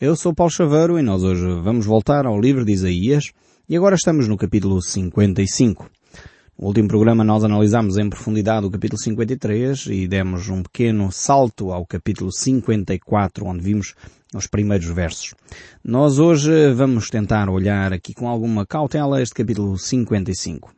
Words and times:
Eu 0.00 0.16
sou 0.16 0.34
Paulo 0.34 0.50
Chaveiro 0.50 0.98
e 0.98 1.02
nós 1.02 1.22
hoje 1.22 1.46
vamos 1.62 1.86
voltar 1.86 2.26
ao 2.26 2.40
livro 2.40 2.64
de 2.64 2.72
Isaías 2.72 3.30
e 3.68 3.76
agora 3.76 3.94
estamos 3.94 4.26
no 4.26 4.36
capítulo 4.36 4.82
55. 4.82 5.88
No 6.58 6.66
último 6.66 6.88
programa 6.88 7.22
nós 7.22 7.44
analisámos 7.44 7.96
em 7.96 8.10
profundidade 8.10 8.66
o 8.66 8.70
capítulo 8.72 9.00
53 9.00 9.86
e 9.86 10.08
demos 10.08 10.48
um 10.48 10.64
pequeno 10.64 11.12
salto 11.12 11.70
ao 11.70 11.86
capítulo 11.86 12.32
54 12.32 13.46
onde 13.46 13.62
vimos 13.62 13.94
os 14.34 14.48
primeiros 14.48 14.88
versos. 14.88 15.32
Nós 15.82 16.18
hoje 16.18 16.72
vamos 16.72 17.08
tentar 17.08 17.48
olhar 17.48 17.92
aqui 17.92 18.12
com 18.12 18.28
alguma 18.28 18.66
cautela 18.66 19.22
este 19.22 19.36
capítulo 19.36 19.78
55. 19.78 20.74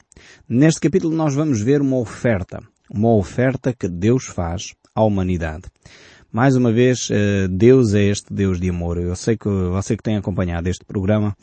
Neste 0.47 0.79
capítulo 0.79 1.17
nós 1.17 1.35
vamos 1.35 1.63
ver 1.63 1.81
uma 1.81 1.97
oferta, 1.97 2.63
uma 2.91 3.17
oferta 3.17 3.73
que 3.73 3.89
Deus 3.89 4.27
faz 4.27 4.75
à 4.95 5.03
humanidade. 5.03 5.65
Mais 6.37 6.55
uma 6.55 6.71
vez, 6.71 7.09
eh, 7.11 7.49
Deus 7.49 7.95
é 7.95 8.11
este 8.11 8.31
Deus 8.31 8.61
de 8.61 8.69
amor. 8.69 8.99
Eu 8.99 9.17
sei 9.17 9.39
que 9.39 9.49
você 9.49 9.97
que 9.97 10.03
tem 10.03 10.19
acompanhado 10.19 10.69
este 10.69 10.85
programa 10.85 11.35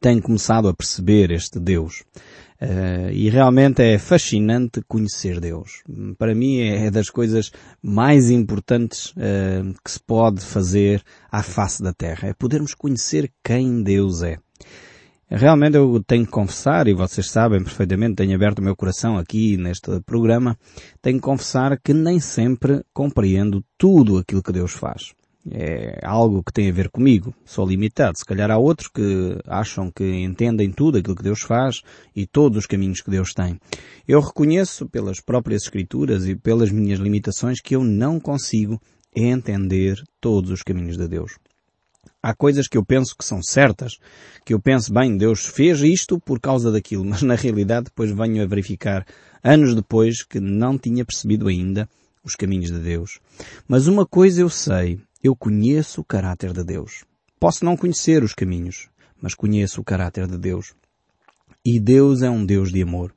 tem 0.00 0.20
começado 0.20 0.66
a 0.66 0.74
perceber 0.74 1.30
este 1.30 1.60
Deus. 1.60 2.02
Uh, 2.60 3.12
e 3.12 3.30
realmente 3.30 3.82
é 3.82 3.96
fascinante 3.96 4.82
conhecer 4.88 5.38
Deus. 5.38 5.84
Para 6.18 6.34
mim 6.34 6.58
é 6.58 6.90
das 6.90 7.08
coisas 7.08 7.52
mais 7.80 8.30
importantes 8.30 9.10
uh, 9.12 9.72
que 9.84 9.92
se 9.92 10.00
pode 10.00 10.40
fazer 10.40 11.00
à 11.30 11.44
face 11.44 11.80
da 11.80 11.92
Terra. 11.92 12.30
É 12.30 12.34
podermos 12.34 12.74
conhecer 12.74 13.30
quem 13.44 13.80
Deus 13.80 14.24
é. 14.24 14.38
Realmente 15.28 15.76
eu 15.76 16.02
tenho 16.06 16.24
que 16.24 16.30
confessar, 16.30 16.86
e 16.86 16.94
vocês 16.94 17.30
sabem 17.30 17.62
perfeitamente, 17.62 18.16
tenho 18.16 18.34
aberto 18.34 18.58
o 18.58 18.62
meu 18.62 18.76
coração 18.76 19.16
aqui 19.16 19.56
neste 19.56 20.00
programa, 20.00 20.56
tenho 21.00 21.16
que 21.16 21.24
confessar 21.24 21.78
que 21.82 21.94
nem 21.94 22.20
sempre 22.20 22.84
compreendo 22.92 23.64
tudo 23.78 24.18
aquilo 24.18 24.42
que 24.42 24.52
Deus 24.52 24.72
faz. 24.72 25.14
É 25.50 26.00
algo 26.02 26.42
que 26.42 26.52
tem 26.52 26.70
a 26.70 26.72
ver 26.72 26.88
comigo. 26.88 27.34
Sou 27.44 27.66
limitado. 27.66 28.16
Se 28.16 28.24
calhar 28.24 28.50
há 28.50 28.56
outros 28.56 28.88
que 28.88 29.38
acham 29.46 29.90
que 29.90 30.02
entendem 30.02 30.72
tudo 30.72 30.96
aquilo 30.96 31.16
que 31.16 31.22
Deus 31.22 31.42
faz 31.42 31.82
e 32.16 32.26
todos 32.26 32.58
os 32.58 32.66
caminhos 32.66 33.02
que 33.02 33.10
Deus 33.10 33.34
tem. 33.34 33.60
Eu 34.08 34.20
reconheço 34.20 34.88
pelas 34.88 35.20
próprias 35.20 35.64
escrituras 35.64 36.26
e 36.26 36.34
pelas 36.34 36.70
minhas 36.70 36.98
limitações 36.98 37.60
que 37.60 37.76
eu 37.76 37.84
não 37.84 38.18
consigo 38.18 38.80
entender 39.14 40.02
todos 40.20 40.50
os 40.50 40.62
caminhos 40.62 40.96
de 40.96 41.06
Deus. 41.06 41.36
Há 42.26 42.34
coisas 42.34 42.66
que 42.66 42.78
eu 42.78 42.82
penso 42.82 43.14
que 43.14 43.22
são 43.22 43.42
certas, 43.42 43.98
que 44.46 44.54
eu 44.54 44.58
penso, 44.58 44.90
bem, 44.90 45.14
Deus 45.14 45.44
fez 45.44 45.82
isto 45.82 46.18
por 46.18 46.40
causa 46.40 46.72
daquilo, 46.72 47.04
mas 47.04 47.20
na 47.20 47.34
realidade 47.34 47.84
depois 47.84 48.10
venho 48.12 48.42
a 48.42 48.46
verificar, 48.46 49.04
anos 49.42 49.74
depois, 49.74 50.22
que 50.22 50.40
não 50.40 50.78
tinha 50.78 51.04
percebido 51.04 51.48
ainda 51.48 51.86
os 52.24 52.34
caminhos 52.34 52.70
de 52.70 52.78
Deus. 52.78 53.20
Mas 53.68 53.88
uma 53.88 54.06
coisa 54.06 54.40
eu 54.40 54.48
sei, 54.48 54.98
eu 55.22 55.36
conheço 55.36 56.00
o 56.00 56.04
caráter 56.04 56.54
de 56.54 56.64
Deus. 56.64 57.04
Posso 57.38 57.62
não 57.62 57.76
conhecer 57.76 58.24
os 58.24 58.32
caminhos, 58.32 58.88
mas 59.20 59.34
conheço 59.34 59.82
o 59.82 59.84
caráter 59.84 60.26
de 60.26 60.38
Deus. 60.38 60.72
E 61.62 61.78
Deus 61.78 62.22
é 62.22 62.30
um 62.30 62.46
Deus 62.46 62.72
de 62.72 62.80
amor. 62.80 63.14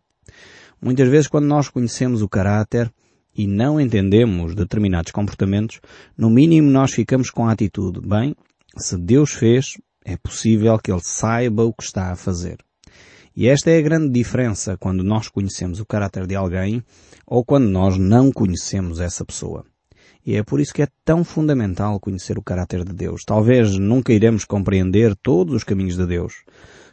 Muitas 0.82 1.08
vezes 1.08 1.30
quando 1.30 1.46
nós 1.46 1.70
conhecemos 1.70 2.22
o 2.22 2.28
caráter, 2.28 2.92
e 3.34 3.48
não 3.48 3.80
entendemos 3.80 4.54
determinados 4.54 5.14
comportamentos, 5.14 5.80
no 6.18 6.30
mínimo 6.30 6.70
nós 6.70 6.92
ficamos 6.92 7.30
com 7.30 7.48
a 7.48 7.54
atitude, 7.54 8.02
bem, 8.06 8.36
se 8.84 8.98
Deus 8.98 9.32
fez, 9.32 9.78
é 10.06 10.18
possível 10.18 10.78
que 10.80 10.92
Ele 10.92 11.02
saiba 11.04 11.64
o 11.64 11.74
que 11.74 11.84
está 11.84 12.12
a 12.12 12.16
fazer. 12.16 12.58
E 13.36 13.48
esta 13.48 13.70
é 13.70 13.78
a 13.78 13.82
grande 13.82 14.10
diferença 14.10 14.78
quando 14.78 15.04
nós 15.04 15.28
conhecemos 15.30 15.80
o 15.80 15.86
caráter 15.86 16.26
de 16.26 16.36
alguém 16.36 16.84
ou 17.26 17.46
quando 17.46 17.70
nós 17.70 17.98
não 17.98 18.32
conhecemos 18.32 19.00
essa 19.00 19.24
pessoa. 19.24 19.64
E 20.26 20.36
é 20.36 20.44
por 20.44 20.60
isso 20.60 20.74
que 20.74 20.82
é 20.82 20.88
tão 21.06 21.24
fundamental 21.24 22.00
conhecer 22.00 22.38
o 22.38 22.44
caráter 22.44 22.84
de 22.84 22.94
Deus. 22.94 23.22
Talvez 23.26 23.78
nunca 23.78 24.12
iremos 24.12 24.44
compreender 24.44 25.16
todos 25.16 25.54
os 25.54 25.64
caminhos 25.64 25.96
de 25.96 26.06
Deus. 26.06 26.44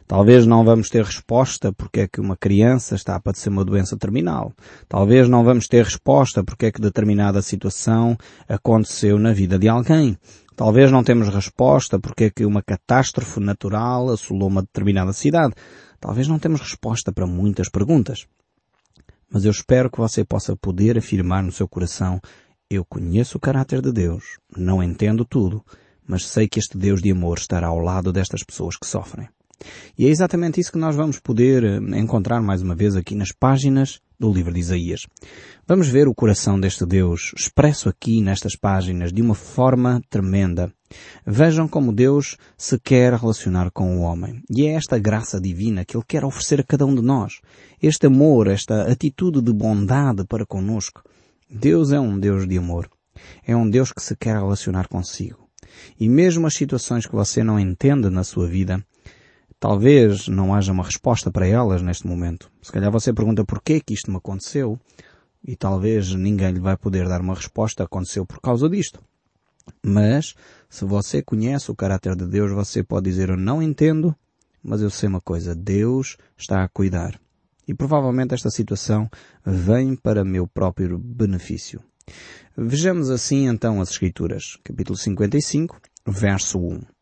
Talvez 0.07 0.45
não 0.45 0.63
vamos 0.63 0.87
ter 0.87 1.03
resposta 1.03 1.73
porque 1.73 2.01
é 2.01 2.07
que 2.07 2.21
uma 2.21 2.37
criança 2.37 2.93
está 2.93 3.15
a 3.15 3.19
padecer 3.19 3.51
uma 3.51 3.65
doença 3.65 3.97
terminal. 3.97 4.53
Talvez 4.87 5.27
não 5.27 5.43
vamos 5.43 5.67
ter 5.67 5.83
resposta 5.83 6.43
porque 6.43 6.67
é 6.67 6.71
que 6.71 6.79
determinada 6.79 7.41
situação 7.41 8.15
aconteceu 8.47 9.17
na 9.17 9.33
vida 9.33 9.57
de 9.57 9.67
alguém. 9.67 10.15
Talvez 10.55 10.91
não 10.91 11.03
temos 11.03 11.27
resposta 11.27 11.99
porque 11.99 12.25
é 12.25 12.29
que 12.29 12.45
uma 12.45 12.63
catástrofe 12.63 13.39
natural 13.39 14.09
assolou 14.09 14.47
uma 14.47 14.61
determinada 14.61 15.13
cidade. 15.13 15.53
Talvez 15.99 16.27
não 16.27 16.39
temos 16.39 16.61
resposta 16.61 17.11
para 17.11 17.27
muitas 17.27 17.69
perguntas. 17.69 18.25
Mas 19.29 19.43
eu 19.43 19.51
espero 19.51 19.89
que 19.89 19.97
você 19.97 20.23
possa 20.23 20.55
poder 20.55 20.97
afirmar 20.97 21.43
no 21.43 21.51
seu 21.51 21.67
coração 21.67 22.21
eu 22.69 22.83
conheço 22.83 23.37
o 23.37 23.39
caráter 23.41 23.81
de 23.81 23.91
Deus, 23.91 24.39
não 24.55 24.81
entendo 24.81 25.23
tudo, 25.23 25.63
mas 26.07 26.25
sei 26.25 26.47
que 26.47 26.59
este 26.59 26.77
Deus 26.77 27.01
de 27.01 27.11
amor 27.11 27.37
estará 27.37 27.67
ao 27.67 27.79
lado 27.79 28.11
destas 28.11 28.43
pessoas 28.43 28.75
que 28.75 28.87
sofrem. 28.87 29.29
E 29.97 30.05
é 30.05 30.09
exatamente 30.09 30.59
isso 30.59 30.71
que 30.71 30.77
nós 30.77 30.95
vamos 30.95 31.19
poder 31.19 31.63
eh, 31.63 31.99
encontrar 31.99 32.41
mais 32.41 32.61
uma 32.61 32.75
vez 32.75 32.95
aqui 32.95 33.15
nas 33.15 33.31
páginas 33.31 33.99
do 34.19 34.31
livro 34.31 34.53
de 34.53 34.59
Isaías. 34.59 35.07
Vamos 35.67 35.87
ver 35.87 36.07
o 36.07 36.15
coração 36.15 36.59
deste 36.59 36.85
Deus 36.85 37.33
expresso 37.35 37.89
aqui 37.89 38.21
nestas 38.21 38.55
páginas 38.55 39.11
de 39.11 39.21
uma 39.21 39.35
forma 39.35 40.01
tremenda. 40.09 40.71
Vejam 41.25 41.67
como 41.67 41.91
Deus 41.91 42.37
se 42.57 42.79
quer 42.79 43.13
relacionar 43.13 43.71
com 43.71 43.97
o 43.97 44.01
homem. 44.01 44.41
E 44.49 44.65
é 44.65 44.73
esta 44.73 44.99
graça 44.99 45.39
divina 45.39 45.83
que 45.83 45.97
Ele 45.97 46.05
quer 46.07 46.23
oferecer 46.23 46.59
a 46.61 46.63
cada 46.63 46.85
um 46.85 46.95
de 46.95 47.01
nós. 47.01 47.39
Este 47.81 48.07
amor, 48.07 48.47
esta 48.47 48.91
atitude 48.91 49.41
de 49.41 49.51
bondade 49.51 50.23
para 50.25 50.45
conosco. 50.45 51.03
Deus 51.49 51.91
é 51.91 51.99
um 51.99 52.19
Deus 52.19 52.47
de 52.47 52.57
amor. 52.57 52.89
É 53.45 53.55
um 53.55 53.69
Deus 53.69 53.91
que 53.91 54.01
se 54.01 54.15
quer 54.15 54.35
relacionar 54.35 54.87
consigo. 54.87 55.45
E 55.99 56.07
mesmo 56.07 56.47
as 56.47 56.53
situações 56.53 57.05
que 57.05 57.15
você 57.15 57.43
não 57.43 57.59
entende 57.59 58.09
na 58.09 58.23
sua 58.23 58.47
vida, 58.47 58.83
Talvez 59.59 60.27
não 60.27 60.53
haja 60.53 60.71
uma 60.71 60.83
resposta 60.83 61.31
para 61.31 61.47
elas 61.47 61.81
neste 61.81 62.05
momento. 62.05 62.51
Se 62.61 62.71
calhar 62.71 62.91
você 62.91 63.13
pergunta 63.13 63.45
porquê 63.45 63.79
que 63.79 63.93
isto 63.93 64.11
me 64.11 64.17
aconteceu 64.17 64.79
e 65.43 65.55
talvez 65.55 66.13
ninguém 66.13 66.51
lhe 66.51 66.59
vai 66.59 66.75
poder 66.75 67.07
dar 67.07 67.21
uma 67.21 67.35
resposta, 67.35 67.83
aconteceu 67.83 68.25
por 68.25 68.41
causa 68.41 68.69
disto. 68.69 69.01
Mas, 69.83 70.35
se 70.69 70.85
você 70.85 71.21
conhece 71.21 71.71
o 71.71 71.75
caráter 71.75 72.15
de 72.15 72.25
Deus, 72.27 72.51
você 72.51 72.83
pode 72.83 73.09
dizer 73.09 73.29
eu 73.29 73.37
não 73.37 73.61
entendo, 73.61 74.15
mas 74.61 74.81
eu 74.81 74.89
sei 74.89 75.09
uma 75.09 75.21
coisa, 75.21 75.55
Deus 75.55 76.17
está 76.37 76.63
a 76.63 76.69
cuidar. 76.69 77.19
E 77.67 77.73
provavelmente 77.73 78.33
esta 78.33 78.49
situação 78.49 79.09
vem 79.43 79.95
para 79.95 80.23
meu 80.23 80.47
próprio 80.47 80.99
benefício. 80.99 81.81
Vejamos 82.55 83.09
assim 83.09 83.47
então 83.47 83.81
as 83.81 83.89
Escrituras, 83.89 84.57
capítulo 84.63 84.97
55, 84.97 85.79
verso 86.05 86.59
1. 86.59 86.94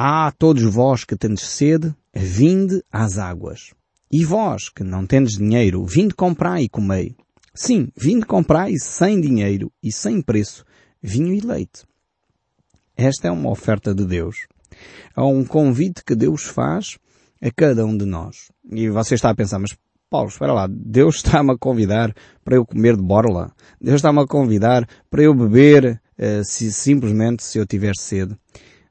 Ah, 0.00 0.30
todos 0.30 0.62
vós 0.62 1.04
que 1.04 1.16
tendes 1.16 1.42
sede, 1.42 1.92
vinde 2.14 2.84
às 2.88 3.18
águas. 3.18 3.74
E 4.08 4.24
vós 4.24 4.68
que 4.68 4.84
não 4.84 5.04
tendes 5.04 5.36
dinheiro, 5.36 5.84
vinde 5.84 6.14
comprar 6.14 6.62
e 6.62 6.68
comei. 6.68 7.16
Sim, 7.52 7.88
vinde 7.96 8.24
comprar 8.24 8.70
e 8.70 8.78
sem 8.78 9.20
dinheiro 9.20 9.72
e 9.82 9.90
sem 9.90 10.22
preço, 10.22 10.64
vinho 11.02 11.34
e 11.34 11.40
leite. 11.40 11.82
Esta 12.96 13.26
é 13.26 13.30
uma 13.32 13.50
oferta 13.50 13.92
de 13.92 14.06
Deus. 14.06 14.46
É 15.16 15.20
um 15.20 15.44
convite 15.44 16.04
que 16.04 16.14
Deus 16.14 16.44
faz 16.44 16.96
a 17.42 17.50
cada 17.50 17.84
um 17.84 17.98
de 17.98 18.04
nós. 18.04 18.52
E 18.70 18.88
você 18.88 19.16
está 19.16 19.30
a 19.30 19.34
pensar, 19.34 19.58
mas 19.58 19.76
Paulo, 20.08 20.28
espera 20.28 20.52
lá, 20.52 20.68
Deus 20.70 21.16
está-me 21.16 21.50
a 21.50 21.58
convidar 21.58 22.14
para 22.44 22.54
eu 22.54 22.64
comer 22.64 22.94
de 22.94 23.02
borla. 23.02 23.50
Deus 23.80 23.96
está-me 23.96 24.20
a 24.20 24.26
convidar 24.28 24.88
para 25.10 25.24
eu 25.24 25.34
beber 25.34 26.00
uh, 26.16 26.44
se, 26.44 26.70
simplesmente 26.70 27.42
se 27.42 27.58
eu 27.58 27.66
tiver 27.66 27.96
sede 27.96 28.38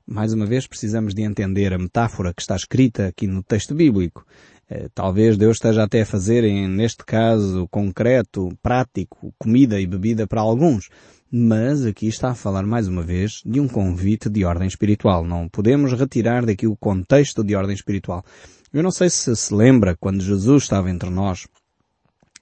mais 0.08 0.32
uma 0.32 0.46
vez 0.46 0.66
precisamos 0.66 1.14
de 1.14 1.22
entender 1.22 1.74
a 1.74 1.78
metáfora 1.78 2.34
que 2.34 2.42
está 2.42 2.56
escrita 2.56 3.08
aqui 3.08 3.28
no 3.28 3.44
texto 3.44 3.76
bíblico. 3.76 4.26
Eh, 4.70 4.88
talvez 4.96 5.38
Deus 5.38 5.58
esteja 5.58 5.84
até 5.84 6.02
a 6.02 6.06
fazer, 6.06 6.44
neste 6.70 7.04
caso 7.06 7.68
concreto, 7.70 8.50
prático, 8.64 9.34
comida 9.38 9.80
e 9.82 9.86
bebida 9.86 10.26
para 10.26 10.40
alguns. 10.40 10.90
Mas 11.30 11.86
aqui 11.86 12.08
está 12.08 12.30
a 12.30 12.36
falar 12.36 12.66
mais 12.66 12.88
uma 12.88 13.04
vez 13.04 13.42
de 13.46 13.60
um 13.60 13.68
convite 13.68 14.30
de 14.30 14.46
ordem 14.46 14.68
espiritual. 14.68 15.26
Não 15.26 15.50
podemos 15.50 15.92
retirar 15.92 16.46
daqui 16.46 16.66
o 16.66 16.78
contexto 16.78 17.44
de 17.44 17.54
ordem 17.54 17.76
espiritual. 17.76 18.24
Eu 18.72 18.82
não 18.82 18.92
sei 18.92 19.10
se 19.10 19.36
se 19.36 19.54
lembra 19.54 19.98
quando 20.00 20.24
Jesus 20.24 20.64
estava 20.64 20.90
entre 20.90 21.10
nós. 21.10 21.48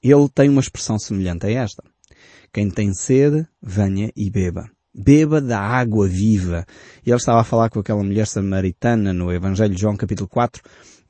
Ele 0.03 0.29
tem 0.29 0.49
uma 0.49 0.61
expressão 0.61 0.99
semelhante 0.99 1.47
a 1.47 1.49
esta. 1.49 1.83
Quem 2.53 2.69
tem 2.69 2.93
sede, 2.93 3.47
venha 3.59 4.11
e 4.15 4.29
beba 4.29 4.74
beba 4.95 5.41
da 5.41 5.59
água 5.59 6.07
viva. 6.07 6.65
E 7.05 7.09
ele 7.09 7.17
estava 7.17 7.41
a 7.41 7.43
falar 7.43 7.69
com 7.69 7.79
aquela 7.79 8.03
mulher 8.03 8.27
samaritana 8.27 9.11
no 9.13 9.31
Evangelho 9.31 9.75
de 9.75 9.81
João 9.81 9.97
capítulo 9.97 10.29
4 10.29 10.61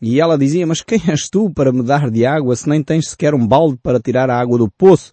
e 0.01 0.19
ela 0.19 0.37
dizia, 0.37 0.67
mas 0.67 0.81
quem 0.81 1.01
és 1.07 1.29
tu 1.29 1.49
para 1.49 1.71
me 1.71 1.81
dar 1.81 2.09
de 2.11 2.25
água 2.25 2.55
se 2.55 2.67
nem 2.67 2.83
tens 2.83 3.09
sequer 3.09 3.33
um 3.33 3.47
balde 3.47 3.77
para 3.81 3.99
tirar 3.99 4.29
a 4.29 4.39
água 4.39 4.57
do 4.57 4.69
poço? 4.69 5.11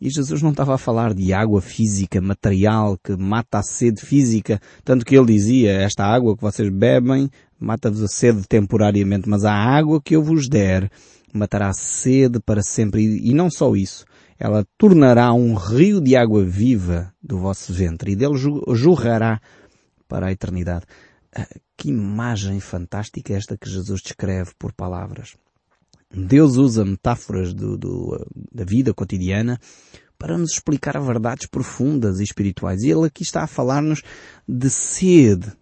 E 0.00 0.10
Jesus 0.10 0.42
não 0.42 0.50
estava 0.50 0.74
a 0.74 0.78
falar 0.78 1.14
de 1.14 1.32
água 1.32 1.60
física, 1.60 2.20
material, 2.20 2.98
que 3.04 3.16
mata 3.16 3.58
a 3.58 3.62
sede 3.62 4.00
física, 4.00 4.60
tanto 4.84 5.04
que 5.04 5.16
ele 5.16 5.26
dizia, 5.26 5.70
esta 5.70 6.04
água 6.04 6.34
que 6.34 6.42
vocês 6.42 6.68
bebem 6.70 7.30
mata-vos 7.56 8.02
a 8.02 8.08
sede 8.08 8.42
temporariamente, 8.48 9.28
mas 9.28 9.44
a 9.44 9.54
água 9.54 10.02
que 10.02 10.16
eu 10.16 10.22
vos 10.22 10.48
der 10.48 10.90
matará 11.32 11.68
a 11.68 11.72
sede 11.72 12.40
para 12.40 12.62
sempre. 12.62 13.00
E 13.22 13.32
não 13.32 13.48
só 13.48 13.76
isso, 13.76 14.04
ela 14.42 14.66
tornará 14.76 15.32
um 15.32 15.54
rio 15.54 16.00
de 16.00 16.16
água 16.16 16.44
viva 16.44 17.14
do 17.22 17.38
vosso 17.38 17.72
ventre 17.72 18.10
e 18.10 18.16
dele 18.16 18.36
jorrará 18.74 19.40
para 20.08 20.26
a 20.26 20.32
eternidade. 20.32 20.84
Ah, 21.32 21.46
que 21.76 21.90
imagem 21.90 22.58
fantástica 22.58 23.32
esta 23.34 23.56
que 23.56 23.70
Jesus 23.70 24.02
descreve 24.02 24.50
por 24.58 24.72
palavras. 24.72 25.36
Deus 26.12 26.56
usa 26.56 26.84
metáforas 26.84 27.54
do, 27.54 27.78
do, 27.78 28.18
da 28.52 28.64
vida 28.64 28.92
cotidiana 28.92 29.60
para 30.18 30.36
nos 30.36 30.54
explicar 30.54 31.00
verdades 31.00 31.46
profundas 31.46 32.18
e 32.18 32.24
espirituais. 32.24 32.82
E 32.82 32.90
Ele 32.90 33.06
aqui 33.06 33.22
está 33.22 33.44
a 33.44 33.46
falar-nos 33.46 34.02
de 34.48 34.68
sede, 34.68 35.52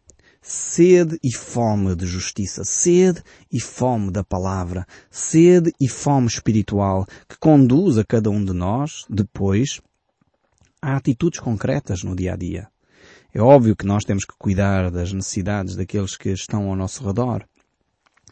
sede 0.50 1.16
e 1.22 1.32
fome 1.32 1.94
de 1.94 2.04
justiça, 2.06 2.64
sede 2.64 3.22
e 3.52 3.60
fome 3.60 4.10
da 4.10 4.24
palavra, 4.24 4.84
sede 5.08 5.72
e 5.80 5.88
fome 5.88 6.26
espiritual 6.26 7.06
que 7.28 7.38
conduz 7.38 7.96
a 7.98 8.04
cada 8.04 8.30
um 8.30 8.44
de 8.44 8.52
nós, 8.52 9.04
depois, 9.08 9.80
a 10.82 10.96
atitudes 10.96 11.38
concretas 11.38 12.02
no 12.02 12.16
dia 12.16 12.32
a 12.32 12.36
dia. 12.36 12.68
É 13.32 13.40
óbvio 13.40 13.76
que 13.76 13.86
nós 13.86 14.02
temos 14.02 14.24
que 14.24 14.34
cuidar 14.36 14.90
das 14.90 15.12
necessidades 15.12 15.76
daqueles 15.76 16.16
que 16.16 16.30
estão 16.30 16.68
ao 16.68 16.74
nosso 16.74 17.06
redor. 17.06 17.46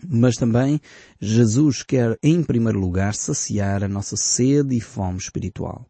Mas 0.05 0.35
também 0.35 0.81
Jesus 1.20 1.85
quer, 1.85 2.19
em 2.20 2.43
primeiro 2.43 2.81
lugar, 2.81 3.15
saciar 3.15 3.85
a 3.85 3.88
nossa 3.88 4.17
sede 4.17 4.76
e 4.76 4.81
fome 4.81 5.19
espiritual. 5.19 5.87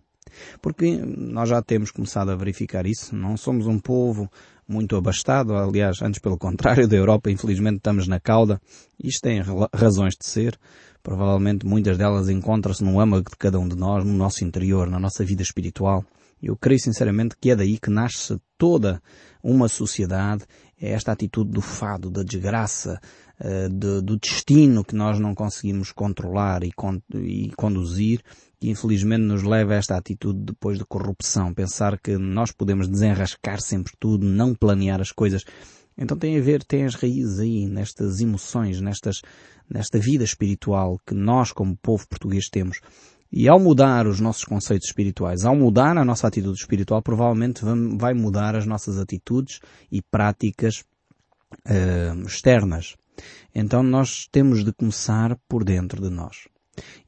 Porque 0.60 0.96
nós 0.96 1.48
já 1.48 1.62
temos 1.62 1.90
começado 1.90 2.30
a 2.30 2.36
verificar 2.36 2.86
isso. 2.86 3.16
Não 3.16 3.34
somos 3.36 3.66
um 3.66 3.78
povo 3.78 4.30
muito 4.68 4.94
abastado. 4.96 5.56
Aliás, 5.56 6.02
antes 6.02 6.20
pelo 6.20 6.36
contrário 6.36 6.86
da 6.86 6.96
Europa, 6.96 7.30
infelizmente 7.30 7.78
estamos 7.78 8.06
na 8.06 8.20
cauda. 8.20 8.60
Isto 9.02 9.22
tem 9.22 9.40
razões 9.72 10.14
de 10.14 10.26
ser. 10.26 10.58
Provavelmente 11.02 11.66
muitas 11.66 11.96
delas 11.96 12.28
encontram-se 12.28 12.84
no 12.84 13.00
âmago 13.00 13.30
de 13.30 13.36
cada 13.36 13.58
um 13.58 13.66
de 13.66 13.76
nós, 13.76 14.04
no 14.04 14.12
nosso 14.12 14.44
interior, 14.44 14.90
na 14.90 14.98
nossa 14.98 15.24
vida 15.24 15.42
espiritual. 15.42 16.04
Eu 16.42 16.56
creio 16.56 16.78
sinceramente 16.78 17.34
que 17.40 17.50
é 17.50 17.56
daí 17.56 17.78
que 17.78 17.90
nasce 17.90 18.38
toda 18.56 19.02
uma 19.42 19.68
sociedade, 19.68 20.44
é 20.80 20.90
esta 20.90 21.12
atitude 21.12 21.50
do 21.50 21.60
fado, 21.60 22.10
da 22.10 22.22
desgraça, 22.22 23.00
uh, 23.40 23.68
de, 23.68 24.00
do 24.00 24.16
destino 24.18 24.84
que 24.84 24.94
nós 24.94 25.18
não 25.18 25.34
conseguimos 25.34 25.92
controlar 25.92 26.62
e, 26.64 26.72
con 26.72 27.00
e 27.14 27.50
conduzir, 27.56 28.22
que 28.60 28.68
infelizmente 28.68 29.22
nos 29.22 29.42
leva 29.42 29.74
a 29.74 29.76
esta 29.76 29.96
atitude 29.96 30.40
depois 30.40 30.78
de 30.78 30.84
corrupção, 30.84 31.54
pensar 31.54 31.98
que 31.98 32.16
nós 32.16 32.52
podemos 32.52 32.88
desenrascar 32.88 33.60
sempre 33.60 33.92
tudo, 33.98 34.26
não 34.26 34.54
planear 34.54 35.00
as 35.00 35.12
coisas. 35.12 35.44
Então 35.96 36.16
tem 36.16 36.38
a 36.38 36.40
ver, 36.40 36.62
tem 36.62 36.84
as 36.84 36.94
raízes 36.94 37.40
aí, 37.40 37.66
nestas 37.66 38.20
emoções, 38.20 38.80
nestas, 38.80 39.20
nesta 39.68 39.98
vida 39.98 40.22
espiritual 40.22 40.98
que 41.04 41.14
nós 41.14 41.52
como 41.52 41.76
povo 41.76 42.06
português 42.08 42.48
temos. 42.48 42.80
E 43.30 43.46
ao 43.46 43.60
mudar 43.60 44.06
os 44.06 44.20
nossos 44.20 44.44
conceitos 44.44 44.88
espirituais, 44.88 45.44
ao 45.44 45.54
mudar 45.54 45.98
a 45.98 46.04
nossa 46.04 46.26
atitude 46.26 46.58
espiritual, 46.58 47.02
provavelmente 47.02 47.62
vai 47.98 48.14
mudar 48.14 48.56
as 48.56 48.64
nossas 48.64 48.98
atitudes 48.98 49.60
e 49.92 50.00
práticas 50.00 50.82
uh, 51.66 52.26
externas. 52.26 52.96
Então 53.54 53.82
nós 53.82 54.26
temos 54.30 54.64
de 54.64 54.72
começar 54.72 55.36
por 55.48 55.64
dentro 55.64 56.00
de 56.02 56.10
nós. 56.10 56.48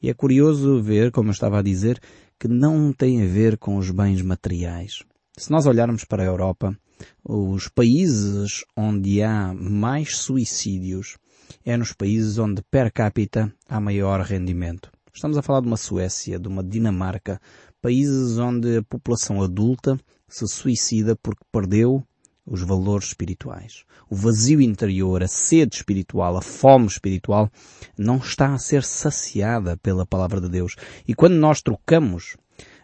E 0.03 0.09
é 0.09 0.15
curioso 0.15 0.83
ver, 0.83 1.11
como 1.11 1.29
eu 1.29 1.33
estava 1.33 1.59
a 1.59 1.63
dizer, 1.63 2.01
que 2.39 2.49
não 2.49 2.93
tem 2.93 3.23
a 3.23 3.27
ver 3.27 3.59
com 3.59 3.77
os 3.77 3.91
bens 3.91 4.23
materiais. 4.23 5.03
Se 5.37 5.51
nós 5.51 5.67
olharmos 5.67 6.05
para 6.05 6.23
a 6.23 6.27
Europa, 6.27 6.77
os 7.25 7.69
países 7.69 8.65
onde 8.77 9.23
há 9.23 9.55
mais 9.55 10.17
suicídios 10.17 11.17
é 11.65 11.77
nos 11.77 11.93
países 11.93 12.39
onde 12.39 12.63
per 12.63 12.93
capita 12.93 13.53
há 13.69 13.81
maior 13.81 14.21
rendimento. 14.21 14.91
Estamos 15.13 15.37
a 15.37 15.43
falar 15.43 15.61
de 15.61 15.67
uma 15.67 15.77
Suécia, 15.77 16.39
de 16.39 16.49
uma 16.49 16.63
Dinamarca, 16.63 17.41
países 17.81 18.39
onde 18.39 18.79
a 18.79 18.83
população 18.83 19.43
adulta 19.43 19.99
se 20.29 20.47
suicida 20.47 21.17
porque 21.17 21.45
perdeu 21.51 22.07
os 22.51 22.63
valores 22.63 23.09
espirituais. 23.09 23.85
O 24.11 24.17
vazio 24.17 24.61
interior, 24.61 25.23
a 25.23 25.29
sede 25.29 25.77
espiritual, 25.77 26.37
a 26.37 26.43
fome 26.43 26.87
espiritual 26.87 27.49
não 27.97 28.17
está 28.17 28.53
a 28.53 28.59
ser 28.59 28.83
saciada 28.83 29.77
pela 29.77 30.05
palavra 30.05 30.41
de 30.41 30.49
Deus. 30.49 30.75
E 31.07 31.15
quando 31.15 31.35
nós 31.35 31.63
trocamos 31.63 32.37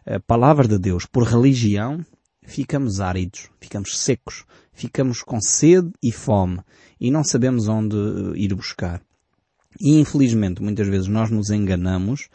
a 0.07 0.21
palavra 0.21 0.69
de 0.69 0.79
Deus 0.79 1.05
por 1.05 1.25
religião, 1.25 2.07
ficamos 2.43 3.01
áridos, 3.01 3.51
ficamos 3.61 3.99
secos, 3.99 4.45
ficamos 4.73 5.21
com 5.21 5.41
sede 5.41 5.91
e 6.01 6.13
fome 6.13 6.61
e 7.01 7.11
não 7.11 7.25
sabemos 7.25 7.67
onde 7.67 7.97
ir 8.37 8.55
buscar. 8.55 9.03
E 9.81 9.99
infelizmente 9.99 10.63
muitas 10.63 10.87
vezes 10.87 11.09
nós 11.09 11.29
nos 11.29 11.51
enganamos 11.51 12.29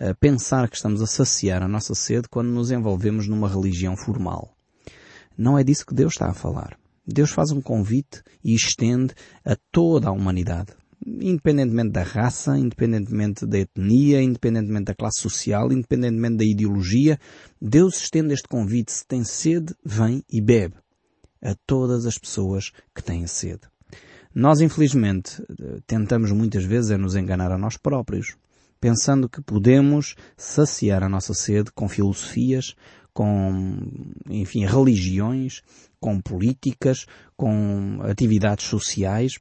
a 0.00 0.14
pensar 0.14 0.70
que 0.70 0.76
estamos 0.76 1.02
a 1.02 1.06
saciar 1.06 1.62
a 1.62 1.68
nossa 1.68 1.94
sede 1.94 2.28
quando 2.30 2.48
nos 2.48 2.70
envolvemos 2.70 3.28
numa 3.28 3.48
religião 3.48 3.94
formal. 3.94 4.57
Não 5.38 5.56
é 5.56 5.62
disso 5.62 5.86
que 5.86 5.94
Deus 5.94 6.14
está 6.14 6.28
a 6.28 6.34
falar. 6.34 6.76
Deus 7.06 7.30
faz 7.30 7.52
um 7.52 7.62
convite 7.62 8.22
e 8.44 8.54
estende 8.54 9.14
a 9.44 9.56
toda 9.70 10.08
a 10.08 10.12
humanidade. 10.12 10.72
Independentemente 11.06 11.92
da 11.92 12.02
raça, 12.02 12.58
independentemente 12.58 13.46
da 13.46 13.58
etnia, 13.58 14.20
independentemente 14.20 14.86
da 14.86 14.94
classe 14.94 15.20
social, 15.20 15.72
independentemente 15.72 16.36
da 16.38 16.44
ideologia, 16.44 17.18
Deus 17.62 17.96
estende 17.98 18.34
este 18.34 18.48
convite. 18.48 18.92
Se 18.92 19.06
tem 19.06 19.22
sede, 19.22 19.74
vem 19.84 20.22
e 20.28 20.40
bebe. 20.40 20.74
A 21.40 21.54
todas 21.66 22.04
as 22.04 22.18
pessoas 22.18 22.72
que 22.92 23.02
têm 23.02 23.26
sede. 23.28 23.60
Nós, 24.34 24.60
infelizmente, 24.60 25.42
tentamos 25.86 26.32
muitas 26.32 26.64
vezes 26.64 26.90
é 26.90 26.98
nos 26.98 27.14
enganar 27.14 27.52
a 27.52 27.58
nós 27.58 27.76
próprios, 27.76 28.36
pensando 28.80 29.28
que 29.28 29.40
podemos 29.40 30.14
saciar 30.36 31.02
a 31.02 31.08
nossa 31.08 31.32
sede 31.32 31.70
com 31.72 31.88
filosofias, 31.88 32.74
com, 33.18 33.76
enfim, 34.30 34.64
religiões, 34.64 35.60
com 35.98 36.20
políticas, 36.20 37.04
com 37.36 37.98
atividades 38.02 38.66
sociais, 38.66 39.40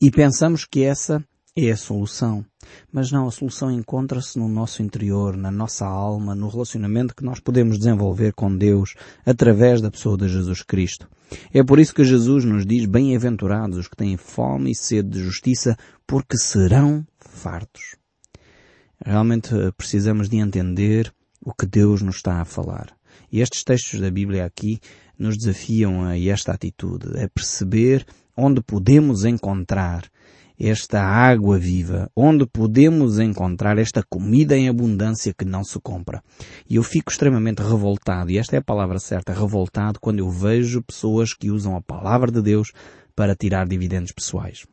e 0.00 0.08
pensamos 0.08 0.64
que 0.64 0.84
essa 0.84 1.20
é 1.56 1.72
a 1.72 1.76
solução. 1.76 2.46
Mas 2.92 3.10
não, 3.10 3.26
a 3.26 3.32
solução 3.32 3.72
encontra-se 3.72 4.38
no 4.38 4.46
nosso 4.46 4.84
interior, 4.84 5.36
na 5.36 5.50
nossa 5.50 5.84
alma, 5.84 6.32
no 6.32 6.48
relacionamento 6.48 7.12
que 7.12 7.24
nós 7.24 7.40
podemos 7.40 7.76
desenvolver 7.76 8.32
com 8.34 8.56
Deus 8.56 8.94
através 9.24 9.80
da 9.80 9.90
pessoa 9.90 10.16
de 10.16 10.28
Jesus 10.28 10.62
Cristo. 10.62 11.08
É 11.52 11.64
por 11.64 11.80
isso 11.80 11.92
que 11.92 12.04
Jesus 12.04 12.44
nos 12.44 12.64
diz 12.64 12.86
bem-aventurados 12.86 13.78
os 13.78 13.88
que 13.88 13.96
têm 13.96 14.16
fome 14.16 14.70
e 14.70 14.76
sede 14.76 15.08
de 15.08 15.24
justiça, 15.24 15.76
porque 16.06 16.38
serão 16.38 17.04
fartos. 17.18 17.96
Realmente 19.04 19.52
eh, 19.52 19.72
precisamos 19.76 20.28
de 20.28 20.36
entender 20.36 21.12
o 21.46 21.54
que 21.54 21.64
Deus 21.64 22.02
nos 22.02 22.16
está 22.16 22.40
a 22.40 22.44
falar. 22.44 22.88
E 23.30 23.40
estes 23.40 23.62
textos 23.62 24.00
da 24.00 24.10
Bíblia 24.10 24.44
aqui 24.44 24.80
nos 25.16 25.38
desafiam 25.38 26.04
a 26.04 26.18
esta 26.18 26.52
atitude, 26.52 27.06
a 27.22 27.28
perceber 27.28 28.04
onde 28.36 28.60
podemos 28.60 29.24
encontrar 29.24 30.10
esta 30.58 31.00
água 31.00 31.56
viva, 31.56 32.10
onde 32.16 32.46
podemos 32.46 33.20
encontrar 33.20 33.78
esta 33.78 34.02
comida 34.02 34.56
em 34.56 34.68
abundância 34.68 35.32
que 35.32 35.44
não 35.44 35.62
se 35.62 35.78
compra. 35.78 36.20
E 36.68 36.76
eu 36.76 36.82
fico 36.82 37.12
extremamente 37.12 37.62
revoltado, 37.62 38.30
e 38.30 38.38
esta 38.38 38.56
é 38.56 38.58
a 38.58 38.64
palavra 38.64 38.98
certa, 38.98 39.32
revoltado, 39.32 40.00
quando 40.00 40.18
eu 40.18 40.28
vejo 40.28 40.82
pessoas 40.82 41.32
que 41.32 41.50
usam 41.50 41.76
a 41.76 41.80
palavra 41.80 42.32
de 42.32 42.42
Deus 42.42 42.72
para 43.14 43.36
tirar 43.36 43.68
dividendos 43.68 44.10
pessoais. 44.10 44.66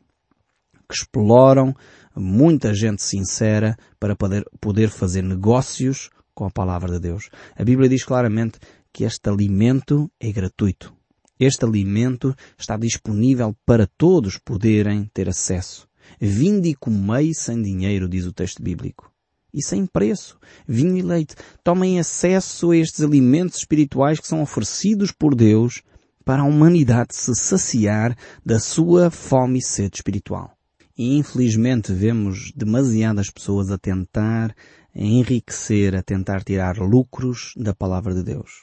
Que 0.88 0.94
exploram 0.94 1.72
muita 2.16 2.74
gente 2.74 3.02
sincera 3.02 3.76
para 4.00 4.16
poder, 4.16 4.44
poder 4.60 4.88
fazer 4.88 5.22
negócios 5.22 6.10
com 6.34 6.44
a 6.44 6.50
palavra 6.50 6.92
de 6.92 7.00
Deus. 7.00 7.30
A 7.56 7.64
Bíblia 7.64 7.88
diz 7.88 8.04
claramente 8.04 8.58
que 8.92 9.04
este 9.04 9.28
alimento 9.28 10.10
é 10.20 10.30
gratuito. 10.32 10.92
Este 11.38 11.64
alimento 11.64 12.34
está 12.58 12.76
disponível 12.76 13.56
para 13.66 13.86
todos 13.86 14.38
poderem 14.38 15.10
ter 15.12 15.28
acesso. 15.28 15.88
Vinde 16.20 16.70
e 16.70 16.74
comei 16.74 17.32
sem 17.34 17.60
dinheiro, 17.60 18.08
diz 18.08 18.24
o 18.24 18.32
texto 18.32 18.62
bíblico. 18.62 19.10
E 19.52 19.62
sem 19.62 19.86
preço. 19.86 20.38
Vinho 20.66 20.96
e 20.96 21.02
leite. 21.02 21.34
Tomem 21.62 21.98
acesso 21.98 22.70
a 22.70 22.76
estes 22.76 23.02
alimentos 23.02 23.58
espirituais 23.58 24.20
que 24.20 24.26
são 24.26 24.42
oferecidos 24.42 25.12
por 25.12 25.34
Deus 25.34 25.82
para 26.24 26.42
a 26.42 26.46
humanidade 26.46 27.14
se 27.14 27.34
saciar 27.34 28.16
da 28.44 28.58
sua 28.58 29.10
fome 29.10 29.58
e 29.58 29.62
sede 29.62 29.96
espiritual. 29.96 30.56
E 30.96 31.16
infelizmente 31.16 31.92
vemos 31.92 32.52
demasiadas 32.54 33.30
pessoas 33.30 33.70
a 33.70 33.78
tentar 33.78 34.54
enriquecer, 34.94 35.94
a 35.94 36.02
tentar 36.02 36.44
tirar 36.44 36.78
lucros 36.78 37.52
da 37.56 37.74
palavra 37.74 38.14
de 38.14 38.22
Deus. 38.22 38.62